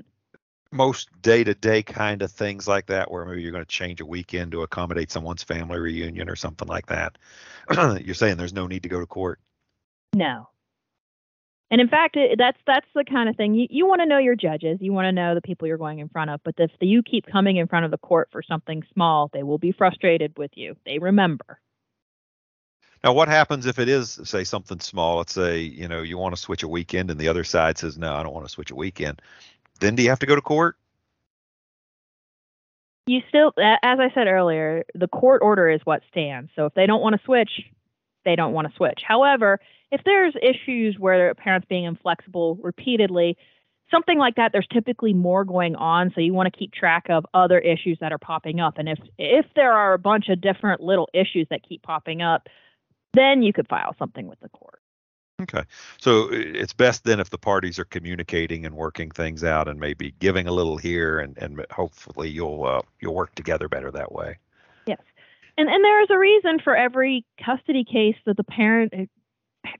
most 0.74 1.08
day-to-day 1.22 1.82
kind 1.82 2.20
of 2.20 2.30
things 2.30 2.66
like 2.66 2.86
that 2.86 3.10
where 3.10 3.24
maybe 3.24 3.42
you're 3.42 3.52
going 3.52 3.64
to 3.64 3.68
change 3.68 4.00
a 4.00 4.06
weekend 4.06 4.52
to 4.52 4.62
accommodate 4.62 5.10
someone's 5.10 5.42
family 5.42 5.78
reunion 5.78 6.28
or 6.28 6.36
something 6.36 6.68
like 6.68 6.86
that. 6.86 7.16
You're 8.04 8.14
saying 8.14 8.36
there's 8.36 8.52
no 8.52 8.66
need 8.66 8.82
to 8.82 8.88
go 8.88 9.00
to 9.00 9.06
court? 9.06 9.38
No. 10.14 10.48
And 11.70 11.80
in 11.80 11.88
fact 11.88 12.16
it, 12.16 12.38
that's 12.38 12.58
that's 12.66 12.86
the 12.94 13.04
kind 13.04 13.28
of 13.28 13.36
thing 13.36 13.54
you, 13.54 13.66
you 13.70 13.86
want 13.86 14.00
to 14.00 14.06
know 14.06 14.18
your 14.18 14.36
judges 14.36 14.78
you 14.80 14.92
want 14.92 15.06
to 15.06 15.12
know 15.12 15.34
the 15.34 15.40
people 15.40 15.66
you're 15.66 15.78
going 15.78 15.98
in 15.98 16.08
front 16.08 16.30
of 16.30 16.40
but 16.44 16.54
if 16.58 16.70
you 16.80 17.02
keep 17.02 17.26
coming 17.26 17.56
in 17.56 17.66
front 17.66 17.84
of 17.84 17.90
the 17.90 17.98
court 17.98 18.28
for 18.30 18.42
something 18.42 18.84
small 18.92 19.28
they 19.32 19.42
will 19.42 19.58
be 19.58 19.72
frustrated 19.72 20.36
with 20.36 20.52
you 20.54 20.76
they 20.86 20.98
remember. 20.98 21.58
Now, 23.02 23.12
what 23.12 23.28
happens 23.28 23.66
if 23.66 23.78
it 23.78 23.86
is, 23.86 24.18
say, 24.24 24.44
something 24.44 24.80
small? 24.80 25.18
Let's 25.18 25.34
say, 25.34 25.58
you 25.60 25.88
know, 25.88 26.00
you 26.00 26.16
want 26.16 26.34
to 26.34 26.40
switch 26.40 26.62
a 26.62 26.68
weekend 26.68 27.10
and 27.10 27.20
the 27.20 27.28
other 27.28 27.44
side 27.44 27.76
says, 27.76 27.98
no, 27.98 28.14
I 28.14 28.22
don't 28.22 28.32
want 28.32 28.46
to 28.46 28.50
switch 28.50 28.70
a 28.70 28.74
weekend 28.74 29.20
then 29.80 29.94
do 29.94 30.02
you 30.02 30.08
have 30.08 30.18
to 30.20 30.26
go 30.26 30.34
to 30.34 30.42
court? 30.42 30.76
You 33.06 33.20
still, 33.28 33.52
as 33.58 33.98
I 34.00 34.10
said 34.14 34.28
earlier, 34.28 34.84
the 34.94 35.08
court 35.08 35.42
order 35.42 35.68
is 35.68 35.80
what 35.84 36.02
stands. 36.08 36.50
So 36.56 36.66
if 36.66 36.74
they 36.74 36.86
don't 36.86 37.02
want 37.02 37.14
to 37.14 37.24
switch, 37.24 37.50
they 38.24 38.34
don't 38.34 38.54
want 38.54 38.68
to 38.68 38.74
switch. 38.76 39.00
However, 39.06 39.60
if 39.92 40.00
there's 40.04 40.34
issues 40.42 40.96
where 40.98 41.34
parents 41.34 41.66
being 41.68 41.84
inflexible 41.84 42.56
repeatedly, 42.62 43.36
something 43.90 44.18
like 44.18 44.36
that, 44.36 44.52
there's 44.52 44.66
typically 44.72 45.12
more 45.12 45.44
going 45.44 45.76
on. 45.76 46.12
So 46.14 46.22
you 46.22 46.32
want 46.32 46.52
to 46.52 46.58
keep 46.58 46.72
track 46.72 47.06
of 47.10 47.26
other 47.34 47.58
issues 47.58 47.98
that 48.00 48.12
are 48.12 48.18
popping 48.18 48.60
up. 48.60 48.78
And 48.78 48.88
if 48.88 48.98
if 49.18 49.46
there 49.54 49.72
are 49.72 49.92
a 49.92 49.98
bunch 49.98 50.30
of 50.30 50.40
different 50.40 50.80
little 50.80 51.08
issues 51.12 51.46
that 51.50 51.60
keep 51.68 51.82
popping 51.82 52.22
up, 52.22 52.48
then 53.12 53.42
you 53.42 53.52
could 53.52 53.68
file 53.68 53.94
something 53.98 54.26
with 54.26 54.40
the 54.40 54.48
court. 54.48 54.73
Okay. 55.42 55.62
So 55.98 56.28
it's 56.30 56.72
best 56.72 57.04
then 57.04 57.18
if 57.18 57.30
the 57.30 57.38
parties 57.38 57.78
are 57.78 57.84
communicating 57.84 58.64
and 58.64 58.76
working 58.76 59.10
things 59.10 59.42
out 59.42 59.66
and 59.66 59.80
maybe 59.80 60.14
giving 60.20 60.46
a 60.46 60.52
little 60.52 60.76
here 60.76 61.18
and, 61.18 61.36
and 61.38 61.66
hopefully 61.72 62.30
you'll 62.30 62.64
uh, 62.64 62.82
you'll 63.00 63.14
work 63.14 63.34
together 63.34 63.68
better 63.68 63.90
that 63.90 64.12
way. 64.12 64.38
Yes. 64.86 65.00
And 65.58 65.68
and 65.68 65.84
there 65.84 66.02
is 66.02 66.08
a 66.10 66.18
reason 66.18 66.60
for 66.62 66.76
every 66.76 67.24
custody 67.44 67.84
case 67.84 68.16
that 68.26 68.36
the 68.36 68.44
parent 68.44 68.94
eh, 68.94 69.06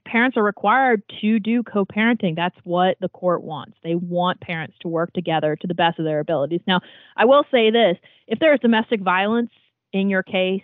parents 0.05 0.35
are 0.35 0.43
required 0.43 1.03
to 1.21 1.39
do 1.39 1.63
co-parenting. 1.63 2.35
That's 2.35 2.57
what 2.65 2.97
the 2.99 3.09
court 3.09 3.41
wants. 3.41 3.77
They 3.81 3.95
want 3.95 4.41
parents 4.41 4.75
to 4.81 4.89
work 4.89 5.13
together 5.13 5.55
to 5.55 5.67
the 5.67 5.73
best 5.73 5.99
of 5.99 6.05
their 6.05 6.19
abilities. 6.19 6.61
Now, 6.67 6.81
I 7.15 7.23
will 7.23 7.45
say 7.49 7.71
this, 7.71 7.97
if 8.27 8.39
there 8.39 8.53
is 8.53 8.59
domestic 8.59 9.01
violence 9.01 9.51
in 9.93 10.09
your 10.09 10.23
case 10.23 10.63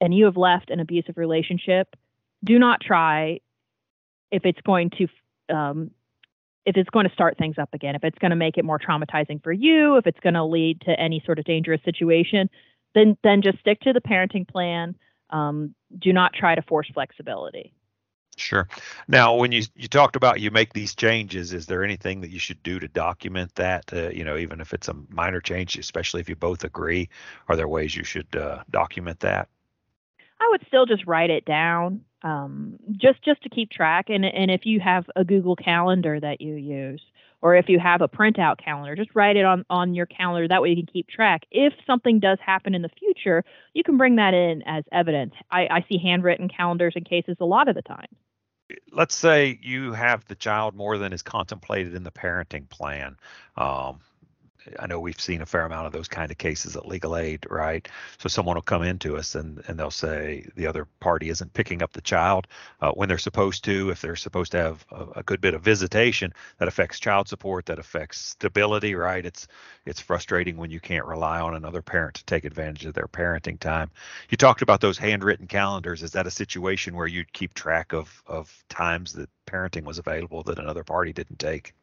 and 0.00 0.14
you 0.14 0.26
have 0.26 0.36
left 0.36 0.70
an 0.70 0.78
abusive 0.78 1.16
relationship, 1.16 1.96
do 2.44 2.58
not 2.58 2.80
try 2.80 3.40
if 4.30 4.44
it's 4.44 4.60
going 4.62 4.90
to 4.90 5.54
um, 5.54 5.90
if 6.66 6.76
it's 6.76 6.90
going 6.90 7.08
to 7.08 7.12
start 7.12 7.38
things 7.38 7.56
up 7.58 7.70
again, 7.72 7.94
if 7.94 8.04
it's 8.04 8.18
going 8.18 8.30
to 8.30 8.36
make 8.36 8.58
it 8.58 8.64
more 8.64 8.78
traumatizing 8.78 9.42
for 9.42 9.52
you, 9.52 9.96
if 9.96 10.06
it's 10.06 10.20
going 10.20 10.34
to 10.34 10.44
lead 10.44 10.80
to 10.82 10.98
any 10.98 11.22
sort 11.24 11.38
of 11.38 11.44
dangerous 11.44 11.80
situation, 11.84 12.50
then 12.94 13.16
then 13.22 13.42
just 13.42 13.58
stick 13.58 13.80
to 13.80 13.92
the 13.92 14.00
parenting 14.00 14.46
plan. 14.46 14.96
Um, 15.30 15.74
do 15.98 16.12
not 16.12 16.32
try 16.32 16.54
to 16.54 16.62
force 16.62 16.88
flexibility. 16.92 17.72
Sure. 18.36 18.68
Now, 19.06 19.34
when 19.34 19.52
you 19.52 19.62
you 19.74 19.88
talked 19.88 20.16
about 20.16 20.40
you 20.40 20.50
make 20.50 20.72
these 20.72 20.94
changes, 20.94 21.52
is 21.52 21.66
there 21.66 21.84
anything 21.84 22.20
that 22.22 22.30
you 22.30 22.38
should 22.38 22.62
do 22.62 22.78
to 22.78 22.88
document 22.88 23.54
that? 23.56 23.92
Uh, 23.92 24.08
you 24.08 24.24
know, 24.24 24.36
even 24.36 24.60
if 24.60 24.72
it's 24.72 24.88
a 24.88 24.96
minor 25.10 25.40
change, 25.40 25.76
especially 25.76 26.20
if 26.20 26.28
you 26.28 26.36
both 26.36 26.64
agree, 26.64 27.08
are 27.48 27.56
there 27.56 27.68
ways 27.68 27.94
you 27.94 28.04
should 28.04 28.34
uh, 28.34 28.62
document 28.70 29.20
that? 29.20 29.48
I 30.40 30.48
would 30.50 30.64
still 30.66 30.86
just 30.86 31.06
write 31.06 31.30
it 31.30 31.44
down, 31.44 32.00
um, 32.22 32.78
just 32.92 33.22
just 33.22 33.42
to 33.42 33.48
keep 33.48 33.70
track. 33.70 34.06
And 34.08 34.24
and 34.24 34.50
if 34.50 34.66
you 34.66 34.80
have 34.80 35.06
a 35.16 35.24
Google 35.24 35.56
Calendar 35.56 36.20
that 36.20 36.40
you 36.40 36.54
use, 36.54 37.02
or 37.42 37.54
if 37.54 37.68
you 37.68 37.78
have 37.78 38.02
a 38.02 38.08
printout 38.08 38.62
calendar, 38.62 38.94
just 38.94 39.14
write 39.14 39.36
it 39.36 39.44
on 39.44 39.64
on 39.70 39.94
your 39.94 40.06
calendar. 40.06 40.46
That 40.48 40.62
way 40.62 40.70
you 40.70 40.76
can 40.76 40.86
keep 40.86 41.08
track. 41.08 41.42
If 41.50 41.72
something 41.86 42.20
does 42.20 42.38
happen 42.44 42.74
in 42.74 42.82
the 42.82 42.90
future, 42.90 43.44
you 43.74 43.82
can 43.82 43.96
bring 43.96 44.16
that 44.16 44.34
in 44.34 44.62
as 44.66 44.84
evidence. 44.92 45.34
I, 45.50 45.66
I 45.70 45.84
see 45.88 45.98
handwritten 45.98 46.48
calendars 46.48 46.94
in 46.96 47.04
cases 47.04 47.36
a 47.40 47.44
lot 47.44 47.68
of 47.68 47.74
the 47.74 47.82
time. 47.82 48.08
Let's 48.92 49.16
say 49.16 49.58
you 49.62 49.92
have 49.94 50.24
the 50.26 50.36
child 50.36 50.76
more 50.76 50.96
than 50.96 51.12
is 51.12 51.22
contemplated 51.22 51.94
in 51.94 52.04
the 52.04 52.12
parenting 52.12 52.68
plan. 52.68 53.16
Um, 53.56 54.00
I 54.78 54.86
know 54.86 55.00
we've 55.00 55.20
seen 55.20 55.42
a 55.42 55.46
fair 55.46 55.62
amount 55.62 55.86
of 55.86 55.92
those 55.92 56.08
kind 56.08 56.30
of 56.30 56.38
cases 56.38 56.76
at 56.76 56.86
legal 56.86 57.16
aid, 57.16 57.46
right? 57.48 57.86
So 58.18 58.28
someone 58.28 58.56
will 58.56 58.62
come 58.62 58.82
into 58.82 59.16
us 59.16 59.34
and, 59.34 59.62
and 59.66 59.78
they'll 59.78 59.90
say 59.90 60.46
the 60.56 60.66
other 60.66 60.86
party 61.00 61.28
isn't 61.30 61.52
picking 61.52 61.82
up 61.82 61.92
the 61.92 62.00
child 62.00 62.46
uh, 62.80 62.92
when 62.92 63.08
they're 63.08 63.18
supposed 63.18 63.64
to. 63.64 63.90
If 63.90 64.00
they're 64.00 64.16
supposed 64.16 64.52
to 64.52 64.58
have 64.58 64.86
a, 64.90 65.06
a, 65.16 65.22
good 65.22 65.40
bit 65.40 65.54
of 65.54 65.62
visitation, 65.62 66.32
that 66.58 66.68
affects 66.68 67.00
child 67.00 67.28
support, 67.28 67.66
that 67.66 67.78
affects 67.78 68.18
stability, 68.18 68.94
right? 68.94 69.24
It's 69.24 69.48
it's 69.86 70.00
frustrating 70.00 70.56
when 70.56 70.70
you 70.70 70.80
can't 70.80 71.06
rely 71.06 71.40
on 71.40 71.54
another 71.54 71.82
parent 71.82 72.14
to 72.16 72.24
take 72.24 72.44
advantage 72.44 72.84
of 72.84 72.94
their 72.94 73.08
parenting 73.08 73.58
time. 73.58 73.90
You 74.28 74.36
talked 74.36 74.62
about 74.62 74.80
those 74.80 74.98
handwritten 74.98 75.46
calendars. 75.46 76.02
Is 76.02 76.12
that 76.12 76.26
a 76.26 76.30
situation 76.30 76.94
where 76.94 77.06
you'd 77.06 77.32
keep 77.32 77.54
track 77.54 77.92
of 77.92 78.22
of 78.26 78.64
times 78.68 79.14
that 79.14 79.30
parenting 79.46 79.84
was 79.84 79.98
available 79.98 80.42
that 80.44 80.58
another 80.58 80.84
party 80.84 81.12
didn't 81.12 81.38
take? 81.38 81.74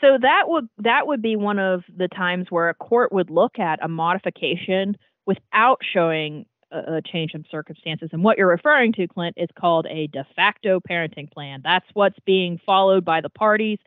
So 0.00 0.18
that 0.20 0.44
would 0.46 0.68
that 0.78 1.06
would 1.06 1.22
be 1.22 1.36
one 1.36 1.58
of 1.58 1.82
the 1.94 2.08
times 2.08 2.46
where 2.50 2.68
a 2.68 2.74
court 2.74 3.12
would 3.12 3.30
look 3.30 3.58
at 3.58 3.82
a 3.82 3.88
modification 3.88 4.96
without 5.26 5.80
showing 5.92 6.46
a, 6.70 6.96
a 6.96 7.02
change 7.02 7.32
in 7.34 7.44
circumstances. 7.50 8.10
And 8.12 8.22
what 8.22 8.38
you're 8.38 8.48
referring 8.48 8.92
to, 8.94 9.08
Clint, 9.08 9.34
is 9.36 9.48
called 9.58 9.86
a 9.86 10.06
de 10.08 10.24
facto 10.36 10.80
parenting 10.80 11.30
plan. 11.30 11.60
That's 11.64 11.86
what's 11.94 12.18
being 12.24 12.60
followed 12.64 13.04
by 13.04 13.20
the 13.20 13.28
parties. 13.28 13.78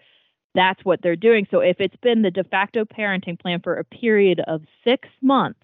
That's 0.53 0.83
what 0.83 1.01
they're 1.01 1.15
doing. 1.15 1.47
So 1.49 1.59
if 1.59 1.77
it's 1.79 1.95
been 2.01 2.23
the 2.23 2.31
de 2.31 2.43
facto 2.43 2.83
parenting 2.83 3.39
plan 3.39 3.61
for 3.61 3.75
a 3.75 3.85
period 3.85 4.41
of 4.47 4.63
six 4.83 5.07
months, 5.21 5.59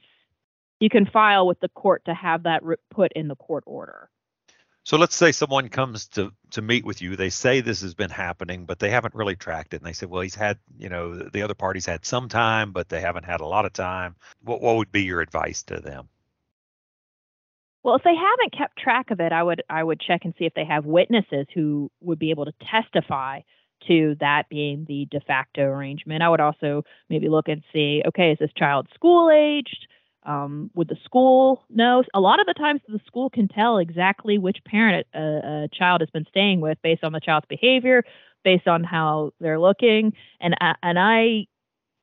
you 0.80 0.90
can 0.90 1.06
file 1.06 1.46
with 1.46 1.60
the 1.60 1.70
court 1.70 2.04
to 2.06 2.14
have 2.14 2.44
that 2.44 2.64
re- 2.64 2.76
put 2.90 3.12
in 3.14 3.28
the 3.28 3.36
court 3.36 3.64
order. 3.68 4.10
So 4.88 4.96
let's 4.96 5.18
say 5.18 5.34
someone 5.34 5.68
comes 5.68 6.08
to 6.16 6.32
to 6.52 6.62
meet 6.62 6.86
with 6.86 7.02
you. 7.02 7.18
They 7.18 7.30
say 7.30 7.60
this 7.60 7.82
has 7.82 7.94
been 7.94 8.10
happening, 8.10 8.64
but 8.64 8.80
they 8.80 8.90
haven't 8.90 9.16
really 9.16 9.36
tracked 9.36 9.74
it. 9.74 9.82
And 9.82 9.86
they 9.86 9.92
say, 9.92 10.06
well, 10.06 10.22
he's 10.22 10.34
had, 10.34 10.60
you 10.80 10.88
know, 10.88 11.14
the 11.14 11.42
other 11.42 11.56
party's 11.56 11.86
had 11.86 12.06
some 12.06 12.30
time, 12.30 12.72
but 12.72 12.88
they 12.88 13.02
haven't 13.02 13.26
had 13.26 13.42
a 13.42 13.46
lot 13.46 13.66
of 13.66 13.74
time. 13.74 14.16
What 14.44 14.62
what 14.62 14.78
would 14.78 14.90
be 14.90 15.04
your 15.04 15.20
advice 15.20 15.62
to 15.64 15.82
them? 15.82 16.08
Well, 17.84 17.96
if 17.96 18.04
they 18.04 18.16
haven't 18.16 18.58
kept 18.58 18.80
track 18.80 19.12
of 19.12 19.20
it, 19.20 19.34
I 19.34 19.44
would 19.44 19.62
I 19.70 19.84
would 19.84 20.00
check 20.00 20.22
and 20.24 20.34
see 20.40 20.46
if 20.46 20.54
they 20.54 20.64
have 20.64 20.86
witnesses 20.86 21.48
who 21.54 21.92
would 22.00 22.18
be 22.18 22.32
able 22.32 22.46
to 22.46 22.54
testify 22.72 23.42
to 23.90 24.16
that 24.22 24.48
being 24.48 24.86
the 24.88 25.06
de 25.12 25.20
facto 25.20 25.64
arrangement. 25.64 26.24
I 26.24 26.30
would 26.30 26.40
also 26.40 26.86
maybe 27.10 27.28
look 27.28 27.50
and 27.50 27.62
see, 27.74 28.04
okay, 28.08 28.32
is 28.32 28.40
this 28.40 28.54
child 28.56 28.88
school 28.96 29.30
aged? 29.32 29.86
Um, 30.28 30.70
would 30.76 30.90
the 30.90 30.98
school 31.06 31.64
know? 31.70 32.04
A 32.14 32.20
lot 32.20 32.40
of 32.40 32.46
the 32.46 32.54
times, 32.54 32.82
the 32.88 33.00
school 33.08 33.30
can 33.30 33.48
tell 33.48 33.78
exactly 33.78 34.38
which 34.38 34.58
parent 34.66 35.08
a, 35.16 35.20
a, 35.20 35.68
child 35.74 36.02
has 36.02 36.10
been 36.10 36.26
staying 36.28 36.60
with 36.60 36.78
based 36.84 37.04
on 37.04 37.14
the 37.14 37.22
child's 37.22 37.48
behavior, 37.48 38.04
based 38.44 38.68
on 38.68 38.84
how 38.84 39.32
they're 39.40 39.60
looking, 39.60 40.14
and 40.42 40.56
and 40.84 41.00
I, 41.00 41.48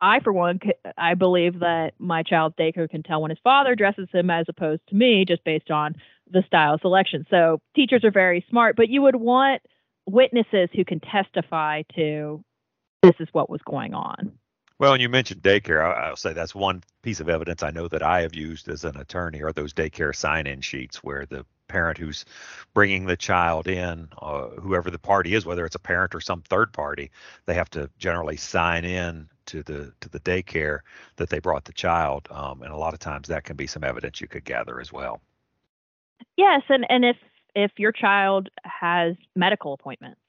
I 0.01 0.21
for 0.21 0.33
one, 0.33 0.59
I 0.97 1.15
believe 1.15 1.61
that 1.61 1.93
my 1.99 2.23
child's 2.23 2.57
daycare 2.57 2.89
can 2.89 3.03
tell 3.03 3.21
when 3.21 3.31
his 3.31 3.39
father 3.45 3.75
dresses 3.75 4.09
him 4.11 4.31
as 4.31 4.47
opposed 4.49 4.83
to 4.89 4.95
me, 4.95 5.25
just 5.27 5.45
based 5.45 5.71
on 5.71 5.95
the 6.31 6.43
style 6.47 6.79
selection. 6.81 7.27
So 7.31 7.61
teachers 7.77 8.05
are 8.05 8.11
very 8.11 8.45
smart, 8.49 8.75
but 8.75 8.89
you 8.89 9.03
would 9.03 9.17
want 9.17 9.61
witnesses 10.07 10.71
who 10.75 10.85
can 10.85 11.01
testify 11.01 11.83
to 11.95 12.43
this 13.03 13.15
is 13.21 13.29
what 13.33 13.51
was 13.51 13.61
going 13.67 13.95
on. 13.95 14.33
Well, 14.79 14.93
and 14.93 15.01
you 15.01 15.09
mentioned 15.09 15.43
daycare. 15.43 15.85
I'll 15.85 16.17
say 16.17 16.33
that's 16.33 16.55
one 16.55 16.83
piece 17.03 17.21
of 17.21 17.29
evidence 17.29 17.63
I 17.63 17.71
know 17.71 17.87
that 17.89 18.03
I 18.03 18.23
have 18.23 18.35
used 18.35 18.69
as 18.69 18.85
an 18.85 18.97
attorney 18.97 19.43
are 19.43 19.53
those 19.53 19.73
daycare 19.73 20.15
sign-in 20.15 20.61
sheets 20.63 21.03
where 21.05 21.27
the 21.27 21.47
parent 21.69 21.97
who's 21.97 22.25
bringing 22.75 23.07
the 23.07 23.17
child 23.17 23.69
in, 23.69 24.09
uh, 24.21 24.49
whoever 24.49 24.91
the 24.91 24.99
party 24.99 25.35
is, 25.35 25.47
whether 25.47 25.65
it's 25.65 25.77
a 25.77 25.81
parent 25.81 26.15
or 26.15 26.21
some 26.21 26.43
third 26.43 26.73
party, 26.73 27.11
they 27.47 27.55
have 27.55 27.71
to 27.71 27.89
generally 27.99 28.37
sign 28.37 28.85
in 28.85 29.29
to 29.47 29.63
the 29.63 29.93
to 30.01 30.09
the 30.09 30.21
daycare 30.21 30.81
that 31.17 31.29
they 31.29 31.39
brought 31.39 31.65
the 31.65 31.73
child, 31.73 32.27
um, 32.31 32.63
and 32.63 32.73
a 32.73 32.77
lot 32.77 32.95
of 32.95 32.99
times 32.99 33.29
that 33.29 33.45
can 33.45 33.57
be 33.57 33.67
some 33.67 33.85
evidence 33.85 34.21
you 34.21 34.27
could 34.29 34.45
gather 34.45 34.81
as 34.81 34.93
well. 34.93 35.21
Yes, 36.37 36.63
and 36.69 36.85
and 36.89 37.05
if 37.05 37.17
if 37.55 37.73
your 37.79 37.93
child 37.93 38.49
has 38.65 39.15
medical 39.37 39.73
appointments 39.73 40.21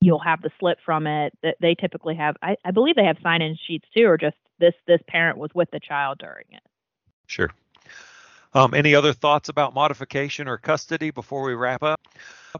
you'll 0.00 0.18
have 0.20 0.42
the 0.42 0.50
slip 0.58 0.78
from 0.84 1.06
it 1.06 1.36
that 1.42 1.56
they 1.60 1.74
typically 1.74 2.14
have. 2.16 2.36
I, 2.42 2.56
I 2.64 2.70
believe 2.70 2.96
they 2.96 3.04
have 3.04 3.18
sign 3.22 3.42
in 3.42 3.56
sheets 3.66 3.86
too 3.96 4.04
or 4.04 4.16
just 4.16 4.36
this 4.58 4.74
this 4.86 5.00
parent 5.08 5.38
was 5.38 5.50
with 5.54 5.70
the 5.70 5.80
child 5.80 6.18
during 6.18 6.46
it. 6.50 6.62
Sure. 7.26 7.50
Um, 8.52 8.74
any 8.74 8.94
other 8.94 9.12
thoughts 9.12 9.48
about 9.48 9.74
modification 9.74 10.48
or 10.48 10.58
custody 10.58 11.10
before 11.12 11.42
we 11.42 11.54
wrap 11.54 11.82
up? 11.82 12.00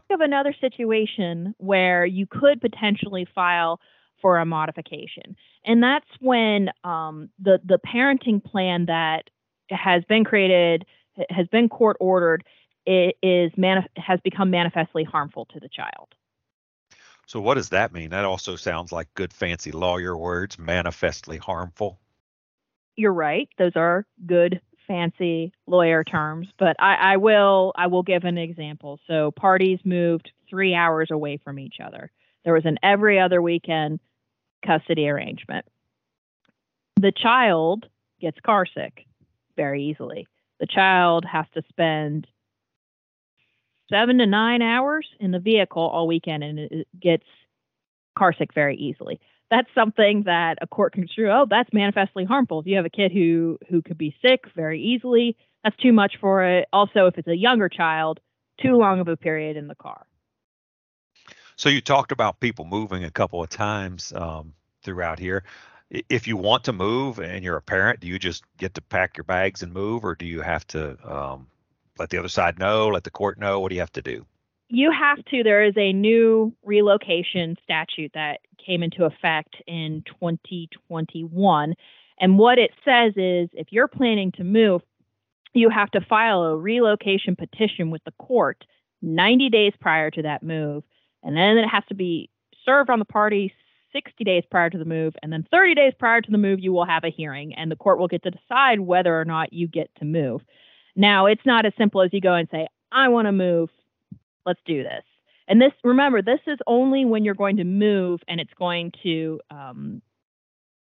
Have 0.09 0.21
another 0.21 0.55
situation 0.61 1.53
where 1.57 2.05
you 2.05 2.25
could 2.25 2.61
potentially 2.61 3.27
file 3.35 3.79
for 4.21 4.37
a 4.37 4.45
modification 4.45 5.35
and 5.65 5.81
that's 5.81 6.07
when 6.19 6.69
um, 6.83 7.29
the 7.39 7.59
the 7.63 7.79
parenting 7.79 8.43
plan 8.43 8.85
that 8.85 9.29
has 9.69 10.03
been 10.05 10.23
created 10.23 10.85
has 11.29 11.47
been 11.47 11.69
court 11.69 11.97
ordered 11.99 12.43
it 12.85 13.15
is 13.21 13.51
manif- 13.57 13.87
has 13.95 14.19
become 14.23 14.49
manifestly 14.49 15.03
harmful 15.03 15.45
to 15.45 15.59
the 15.59 15.69
child 15.69 16.13
so 17.25 17.39
what 17.39 17.55
does 17.55 17.69
that 17.69 17.93
mean? 17.93 18.09
That 18.09 18.25
also 18.25 18.55
sounds 18.55 18.91
like 18.91 19.13
good 19.13 19.33
fancy 19.33 19.71
lawyer 19.71 20.17
words, 20.17 20.59
manifestly 20.59 21.37
harmful. 21.37 21.99
You're 22.95 23.13
right. 23.13 23.47
Those 23.57 23.75
are 23.75 24.05
good 24.25 24.61
fancy 24.87 25.53
lawyer 25.67 26.03
terms, 26.03 26.49
but 26.59 26.75
I, 26.79 27.13
I 27.13 27.17
will 27.17 27.71
I 27.75 27.87
will 27.87 28.03
give 28.03 28.25
an 28.25 28.37
example. 28.37 28.99
So 29.07 29.31
parties 29.31 29.79
moved 29.85 30.31
three 30.49 30.75
hours 30.75 31.09
away 31.11 31.37
from 31.37 31.59
each 31.59 31.75
other. 31.83 32.11
There 32.43 32.53
was 32.53 32.65
an 32.65 32.77
every 32.83 33.19
other 33.19 33.41
weekend 33.41 33.99
custody 34.65 35.07
arrangement. 35.07 35.65
The 36.99 37.11
child 37.11 37.87
gets 38.19 38.39
car 38.41 38.65
sick 38.65 39.05
very 39.55 39.85
easily. 39.85 40.27
The 40.59 40.67
child 40.67 41.25
has 41.25 41.45
to 41.53 41.63
spend 41.69 42.27
seven 43.91 44.17
to 44.17 44.25
nine 44.25 44.61
hours 44.61 45.07
in 45.19 45.31
the 45.31 45.39
vehicle 45.39 45.83
all 45.83 46.07
weekend 46.07 46.43
and 46.43 46.59
it 46.59 46.87
gets 46.99 47.23
car 48.17 48.33
sick 48.37 48.53
very 48.53 48.75
easily. 48.77 49.19
That's 49.51 49.67
something 49.75 50.23
that 50.23 50.57
a 50.61 50.67
court 50.67 50.93
can 50.93 51.03
construe. 51.03 51.29
Oh, 51.29 51.45
that's 51.49 51.69
manifestly 51.73 52.23
harmful. 52.23 52.61
If 52.61 52.67
you 52.67 52.77
have 52.77 52.85
a 52.85 52.89
kid 52.89 53.11
who 53.11 53.59
who 53.69 53.81
could 53.81 53.97
be 53.97 54.15
sick 54.25 54.45
very 54.55 54.81
easily, 54.81 55.35
that's 55.63 55.75
too 55.77 55.91
much 55.91 56.13
for 56.19 56.43
it. 56.43 56.67
Also, 56.71 57.07
if 57.07 57.17
it's 57.17 57.27
a 57.27 57.35
younger 57.35 57.69
child, 57.69 58.19
too 58.61 58.77
long 58.77 58.99
of 58.99 59.07
a 59.07 59.17
period 59.17 59.57
in 59.57 59.67
the 59.67 59.75
car. 59.75 60.05
So 61.57 61.69
you 61.69 61.81
talked 61.81 62.11
about 62.11 62.39
people 62.39 62.65
moving 62.65 63.03
a 63.03 63.11
couple 63.11 63.43
of 63.43 63.49
times 63.49 64.13
um, 64.15 64.53
throughout 64.83 65.19
here. 65.19 65.43
If 65.89 66.27
you 66.27 66.37
want 66.37 66.63
to 66.63 66.73
move 66.73 67.19
and 67.19 67.43
you're 67.43 67.57
a 67.57 67.61
parent, 67.61 67.99
do 67.99 68.07
you 68.07 68.17
just 68.17 68.43
get 68.57 68.73
to 68.75 68.81
pack 68.81 69.17
your 69.17 69.25
bags 69.25 69.61
and 69.61 69.73
move, 69.73 70.05
or 70.05 70.15
do 70.15 70.25
you 70.25 70.41
have 70.41 70.65
to 70.67 70.97
um, 71.05 71.47
let 71.99 72.09
the 72.09 72.17
other 72.17 72.29
side 72.29 72.59
know, 72.59 72.87
let 72.87 73.03
the 73.03 73.11
court 73.11 73.39
know? 73.39 73.59
What 73.59 73.69
do 73.69 73.75
you 73.75 73.81
have 73.81 73.91
to 73.93 74.01
do? 74.01 74.25
you 74.71 74.89
have 74.91 75.23
to. 75.25 75.43
There 75.43 75.63
is 75.63 75.73
a 75.77 75.91
new 75.91 76.55
relocation 76.63 77.57
statute 77.61 78.11
that 78.13 78.39
came 78.65 78.81
into 78.81 79.03
effect 79.03 79.57
in 79.67 80.03
2021. 80.07 81.75
And 82.19 82.39
what 82.39 82.57
it 82.57 82.71
says 82.85 83.13
is 83.17 83.49
if 83.53 83.67
you're 83.71 83.89
planning 83.89 84.31
to 84.33 84.43
move, 84.43 84.81
you 85.53 85.69
have 85.69 85.91
to 85.91 86.01
file 86.01 86.43
a 86.43 86.55
relocation 86.55 87.35
petition 87.35 87.91
with 87.91 88.01
the 88.05 88.13
court 88.13 88.63
90 89.01 89.49
days 89.49 89.73
prior 89.81 90.09
to 90.09 90.21
that 90.21 90.41
move. 90.41 90.83
And 91.21 91.35
then 91.35 91.57
it 91.57 91.67
has 91.67 91.83
to 91.89 91.95
be 91.95 92.29
served 92.63 92.89
on 92.89 92.99
the 92.99 93.05
party 93.05 93.53
60 93.91 94.23
days 94.23 94.43
prior 94.49 94.69
to 94.69 94.77
the 94.77 94.85
move. 94.85 95.15
And 95.21 95.33
then 95.33 95.45
30 95.51 95.75
days 95.75 95.93
prior 95.99 96.21
to 96.21 96.31
the 96.31 96.37
move, 96.37 96.59
you 96.61 96.71
will 96.71 96.85
have 96.85 97.03
a 97.03 97.09
hearing, 97.09 97.53
and 97.55 97.69
the 97.69 97.75
court 97.75 97.99
will 97.99 98.07
get 98.07 98.23
to 98.23 98.31
decide 98.31 98.79
whether 98.79 99.19
or 99.19 99.25
not 99.25 99.51
you 99.51 99.67
get 99.67 99.89
to 99.97 100.05
move. 100.05 100.41
Now, 100.95 101.25
it's 101.25 101.45
not 101.45 101.65
as 101.65 101.73
simple 101.77 102.01
as 102.01 102.09
you 102.13 102.21
go 102.21 102.33
and 102.33 102.47
say, 102.51 102.67
I 102.91 103.09
want 103.09 103.27
to 103.27 103.31
move. 103.31 103.69
Let's 104.45 104.59
do 104.65 104.83
this. 104.83 105.03
And 105.47 105.61
this, 105.61 105.71
remember, 105.83 106.21
this 106.21 106.39
is 106.47 106.57
only 106.67 107.05
when 107.05 107.25
you're 107.25 107.33
going 107.33 107.57
to 107.57 107.63
move 107.63 108.21
and 108.27 108.39
it's 108.39 108.53
going 108.57 108.91
to, 109.03 109.39
um, 109.49 110.01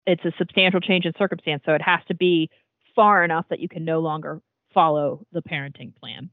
it's 0.05 0.23
a 0.25 0.31
substantial 0.37 0.79
change 0.79 1.05
in 1.05 1.13
circumstance. 1.17 1.63
So 1.65 1.73
it 1.73 1.81
has 1.81 1.99
to 2.07 2.15
be 2.15 2.49
far 2.95 3.23
enough 3.23 3.45
that 3.49 3.59
you 3.59 3.69
can 3.69 3.85
no 3.85 3.99
longer 3.99 4.41
follow 4.73 5.25
the 5.31 5.41
parenting 5.41 5.95
plan. 5.95 6.29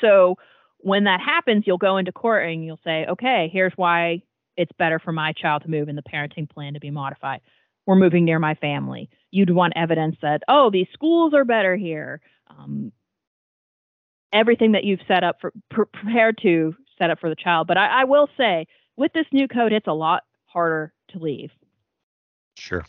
So 0.00 0.36
when 0.78 1.04
that 1.04 1.20
happens, 1.20 1.64
you'll 1.66 1.78
go 1.78 1.96
into 1.96 2.12
court 2.12 2.48
and 2.48 2.64
you'll 2.64 2.80
say, 2.84 3.06
okay, 3.06 3.50
here's 3.52 3.72
why 3.76 4.22
it's 4.56 4.72
better 4.78 4.98
for 4.98 5.12
my 5.12 5.32
child 5.32 5.62
to 5.62 5.70
move 5.70 5.88
and 5.88 5.98
the 5.98 6.02
parenting 6.02 6.48
plan 6.48 6.74
to 6.74 6.80
be 6.80 6.90
modified. 6.90 7.40
We're 7.86 7.96
moving 7.96 8.24
near 8.24 8.38
my 8.38 8.54
family. 8.54 9.10
You'd 9.30 9.50
want 9.50 9.74
evidence 9.76 10.16
that, 10.22 10.42
oh, 10.48 10.70
these 10.70 10.86
schools 10.92 11.34
are 11.34 11.44
better 11.44 11.76
here. 11.76 12.20
Um, 12.58 12.92
everything 14.32 14.72
that 14.72 14.84
you've 14.84 15.00
set 15.06 15.24
up 15.24 15.40
for 15.40 15.52
pre- 15.70 15.86
prepared 15.86 16.38
to 16.42 16.74
set 16.98 17.10
up 17.10 17.20
for 17.20 17.28
the 17.28 17.36
child. 17.36 17.66
But 17.66 17.76
I, 17.76 18.02
I 18.02 18.04
will 18.04 18.28
say, 18.36 18.66
with 18.96 19.12
this 19.12 19.26
new 19.32 19.48
code, 19.48 19.72
it's 19.72 19.86
a 19.86 19.92
lot 19.92 20.24
harder 20.44 20.92
to 21.08 21.18
leave. 21.18 21.50
Sure. 22.56 22.84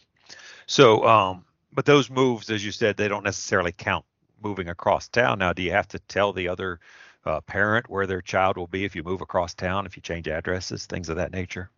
So, 0.68 1.06
um, 1.08 1.46
but 1.74 1.86
those 1.86 2.10
moves, 2.10 2.50
as 2.50 2.66
you 2.66 2.72
said, 2.72 2.98
they 2.98 3.08
don't 3.08 3.24
necessarily 3.24 3.72
count 3.72 4.06
moving 4.44 4.70
across 4.70 5.08
town. 5.08 5.40
Now, 5.40 5.54
do 5.54 5.62
you 5.62 5.72
have 5.72 5.88
to 5.90 6.00
tell 6.00 6.34
the 6.34 6.48
other 6.48 6.80
uh, 7.26 7.42
parent 7.42 7.90
where 7.90 8.06
their 8.06 8.22
child 8.22 8.58
will 8.58 8.68
be 8.68 8.86
if 8.86 8.96
you 8.96 9.04
move 9.04 9.22
across 9.22 9.54
town, 9.54 9.86
if 9.86 9.96
you 9.96 10.02
change 10.02 10.28
addresses, 10.28 10.86
things 10.86 11.10
of 11.10 11.16
that 11.18 11.32
nature? 11.32 11.70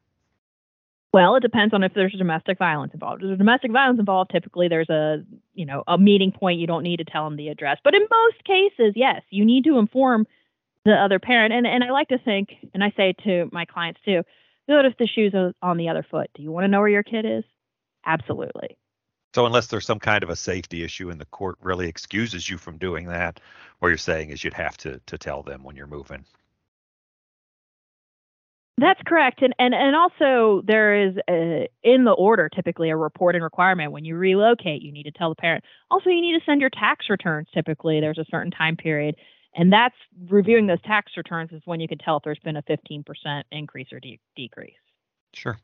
Well, 1.14 1.36
it 1.36 1.40
depends 1.42 1.74
on 1.74 1.84
if 1.84 1.94
there's 1.94 2.14
domestic 2.14 2.58
violence 2.58 2.94
involved. 2.94 3.24
If 3.24 3.28
there's 3.28 3.38
domestic 3.38 3.72
violence 3.72 4.00
involved, 4.00 4.32
typically 4.32 4.68
there's 4.68 4.90
a 4.90 5.24
you 5.54 5.66
know 5.66 5.84
a 5.88 5.98
meeting 5.98 6.32
point. 6.32 6.60
You 6.60 6.68
don't 6.68 6.84
need 6.84 6.98
to 6.98 7.06
tell 7.06 7.24
them 7.24 7.38
the 7.38 7.48
address. 7.48 7.78
But 7.84 7.96
in 7.96 8.06
most 8.10 8.44
cases, 8.44 8.94
yes, 8.96 9.22
you 9.30 9.46
need 9.46 9.64
to 9.66 9.78
inform 9.78 10.28
the 10.86 10.94
other 10.94 11.20
parent. 11.20 11.54
And 11.54 11.66
and 11.66 11.84
I 11.84 11.92
like 11.92 12.10
to 12.10 12.18
think, 12.18 12.50
and 12.74 12.84
I 12.84 12.92
say 12.98 13.14
to 13.24 13.50
my 13.52 13.66
clients 13.66 14.00
too, 14.04 14.24
notice 14.68 14.94
the 15.00 15.08
shoes 15.08 15.34
on 15.62 15.78
the 15.78 15.90
other 15.90 16.06
foot. 16.10 16.30
Do 16.36 16.44
you 16.44 16.52
want 16.52 16.66
to 16.66 16.68
know 16.68 16.80
where 16.80 16.90
your 16.90 17.04
kid 17.04 17.26
is? 17.26 17.44
Absolutely. 18.06 18.78
So 19.34 19.46
unless 19.46 19.68
there's 19.68 19.86
some 19.86 20.00
kind 20.00 20.24
of 20.24 20.30
a 20.30 20.36
safety 20.36 20.84
issue 20.84 21.10
and 21.10 21.22
the 21.22 21.26
court 21.26 21.58
really 21.62 21.88
excuses 21.88 22.50
you 22.50 22.58
from 22.58 22.78
doing 22.78 23.06
that, 23.08 23.40
what 23.80 23.90
you're 23.90 23.98
saying 23.98 24.32
is 24.32 24.44
you'd 24.44 24.54
have 24.54 24.78
to 24.78 25.00
to 25.06 25.18
tell 25.18 25.44
them 25.44 25.64
when 25.64 25.76
you're 25.76 25.88
moving. 25.88 26.26
That's 28.80 29.02
correct, 29.08 29.42
and 29.42 29.56
and 29.58 29.74
and 29.74 29.96
also 29.96 30.62
there 30.66 31.08
is 31.08 31.16
a, 31.28 31.68
in 31.82 32.04
the 32.04 32.12
order 32.12 32.48
typically 32.48 32.92
a 32.92 32.96
reporting 32.96 33.42
requirement 33.42 33.92
when 33.92 34.06
you 34.06 34.16
relocate. 34.16 34.84
You 34.84 34.92
need 34.92 35.04
to 35.04 35.12
tell 35.12 35.30
the 35.30 35.36
parent. 35.36 35.64
Also, 35.90 36.12
you 36.12 36.22
need 36.22 36.38
to 36.38 36.46
send 36.46 36.62
your 36.62 36.70
tax 36.70 37.08
returns. 37.10 37.48
Typically, 37.56 38.00
there's 38.00 38.20
a 38.20 38.26
certain 38.30 38.52
time 38.52 38.78
period, 38.78 39.16
and 39.56 39.74
that's 39.74 39.96
reviewing 40.30 40.68
those 40.68 40.82
tax 40.84 41.14
returns 41.18 41.52
is 41.52 41.64
when 41.66 41.80
you 41.80 41.88
can 41.88 41.98
tell 41.98 42.18
if 42.18 42.24
there's 42.24 42.40
been 42.44 42.58
a 42.58 42.62
15% 42.64 43.44
increase 43.52 43.88
or 43.92 44.00
de- 44.00 44.20
decrease. 44.36 44.76
Sure. 45.34 45.58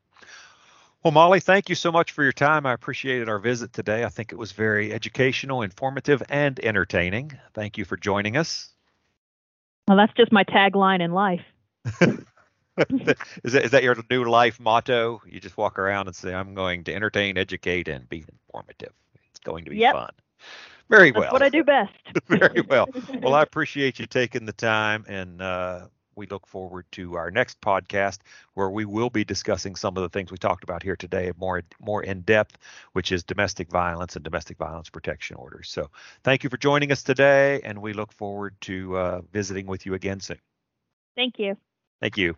Well, 1.03 1.11
Molly, 1.11 1.39
thank 1.39 1.69
you 1.69 1.75
so 1.75 1.91
much 1.91 2.13
for 2.13 2.23
your 2.23 2.31
time. 2.31 2.65
I 2.65 2.73
appreciated 2.73 3.29
our 3.29 3.37
visit 3.37 3.73
today. 3.73 4.05
I 4.05 4.09
think 4.09 4.31
it 4.31 4.37
was 4.37 4.53
very 4.53 4.91
educational, 4.91 5.61
informative, 5.61 6.23
and 6.29 6.59
entertaining. 6.61 7.37
Thank 7.53 7.77
you 7.77 7.85
for 7.85 7.95
joining 7.95 8.37
us. 8.37 8.69
Well, 9.87 9.97
that's 9.97 10.13
just 10.13 10.31
my 10.31 10.45
tagline 10.45 11.01
in 11.01 11.11
life. 11.11 11.41
is, 13.43 13.53
that, 13.53 13.65
is 13.65 13.71
that 13.71 13.83
your 13.83 13.95
new 14.09 14.23
life 14.25 14.59
motto? 14.59 15.21
You 15.27 15.39
just 15.39 15.57
walk 15.57 15.77
around 15.77 16.07
and 16.07 16.15
say, 16.15 16.33
I'm 16.33 16.55
going 16.55 16.83
to 16.85 16.93
entertain, 16.93 17.37
educate, 17.37 17.87
and 17.87 18.07
be 18.09 18.25
informative. 18.27 18.93
It's 19.29 19.39
going 19.39 19.65
to 19.65 19.69
be 19.69 19.77
yep. 19.77 19.93
fun. 19.93 20.11
Very 20.89 21.11
well. 21.11 21.21
That's 21.21 21.33
what 21.33 21.43
I 21.43 21.49
do 21.49 21.63
best. 21.63 21.93
Very 22.27 22.61
well. 22.61 22.87
Well, 23.21 23.33
I 23.35 23.41
appreciate 23.41 23.99
you 23.99 24.05
taking 24.05 24.45
the 24.45 24.53
time, 24.53 25.05
and 25.07 25.41
uh, 25.41 25.87
we 26.15 26.27
look 26.27 26.47
forward 26.47 26.85
to 26.93 27.15
our 27.15 27.31
next 27.31 27.61
podcast 27.61 28.19
where 28.53 28.69
we 28.69 28.85
will 28.85 29.09
be 29.09 29.23
discussing 29.23 29.75
some 29.75 29.97
of 29.97 30.03
the 30.03 30.09
things 30.09 30.31
we 30.31 30.37
talked 30.37 30.63
about 30.63 30.83
here 30.83 30.95
today 30.95 31.31
more 31.37 31.63
more 31.79 32.03
in 32.03 32.21
depth, 32.21 32.57
which 32.93 33.11
is 33.11 33.23
domestic 33.23 33.69
violence 33.69 34.15
and 34.15 34.23
domestic 34.23 34.57
violence 34.57 34.89
protection 34.89 35.35
orders. 35.37 35.69
So, 35.69 35.89
thank 36.23 36.43
you 36.43 36.49
for 36.49 36.57
joining 36.57 36.91
us 36.91 37.03
today, 37.03 37.61
and 37.63 37.81
we 37.81 37.93
look 37.93 38.11
forward 38.11 38.55
to 38.61 38.97
uh, 38.97 39.21
visiting 39.31 39.65
with 39.65 39.85
you 39.85 39.93
again 39.93 40.19
soon. 40.19 40.39
Thank 41.15 41.39
you. 41.39 41.57
Thank 42.01 42.17
you. 42.17 42.35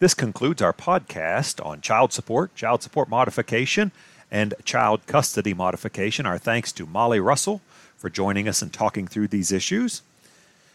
This 0.00 0.14
concludes 0.14 0.60
our 0.62 0.72
podcast 0.72 1.62
on 1.62 1.82
child 1.82 2.14
support, 2.14 2.56
child 2.56 2.82
support 2.82 3.10
modification, 3.10 3.92
and 4.30 4.54
child 4.64 5.06
custody 5.06 5.52
modification. 5.52 6.24
Our 6.24 6.38
thanks 6.38 6.72
to 6.72 6.86
Molly 6.86 7.20
Russell 7.20 7.60
for 7.98 8.08
joining 8.08 8.48
us 8.48 8.62
and 8.62 8.72
talking 8.72 9.06
through 9.06 9.28
these 9.28 9.52
issues. 9.52 10.00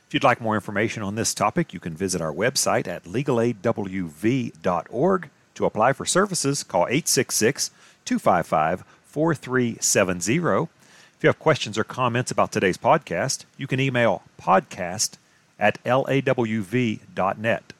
If 0.07 0.13
you'd 0.13 0.23
like 0.23 0.39
more 0.39 0.53
information 0.53 1.01
on 1.01 1.15
this 1.15 1.33
topic, 1.33 1.73
you 1.73 1.79
can 1.79 1.95
visit 1.95 2.21
our 2.21 2.31
website 2.31 2.87
at 2.87 3.05
legalaidwv.org. 3.05 5.29
To 5.55 5.65
apply 5.65 5.93
for 5.93 6.05
services, 6.05 6.61
call 6.61 6.83
866 6.83 7.71
255 8.05 8.83
4370. 9.05 10.67
If 11.17 11.23
you 11.23 11.29
have 11.29 11.39
questions 11.39 11.79
or 11.79 11.83
comments 11.83 12.29
about 12.29 12.51
today's 12.51 12.77
podcast, 12.77 13.45
you 13.57 13.65
can 13.65 13.79
email 13.79 14.21
podcast 14.39 15.15
at 15.57 15.83
lawv.net. 15.83 17.73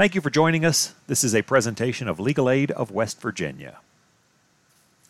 Thank 0.00 0.14
you 0.14 0.22
for 0.22 0.30
joining 0.30 0.64
us. 0.64 0.94
This 1.08 1.22
is 1.22 1.34
a 1.34 1.42
presentation 1.42 2.08
of 2.08 2.18
Legal 2.18 2.48
Aid 2.48 2.70
of 2.70 2.90
West 2.90 3.20
Virginia. 3.20 3.80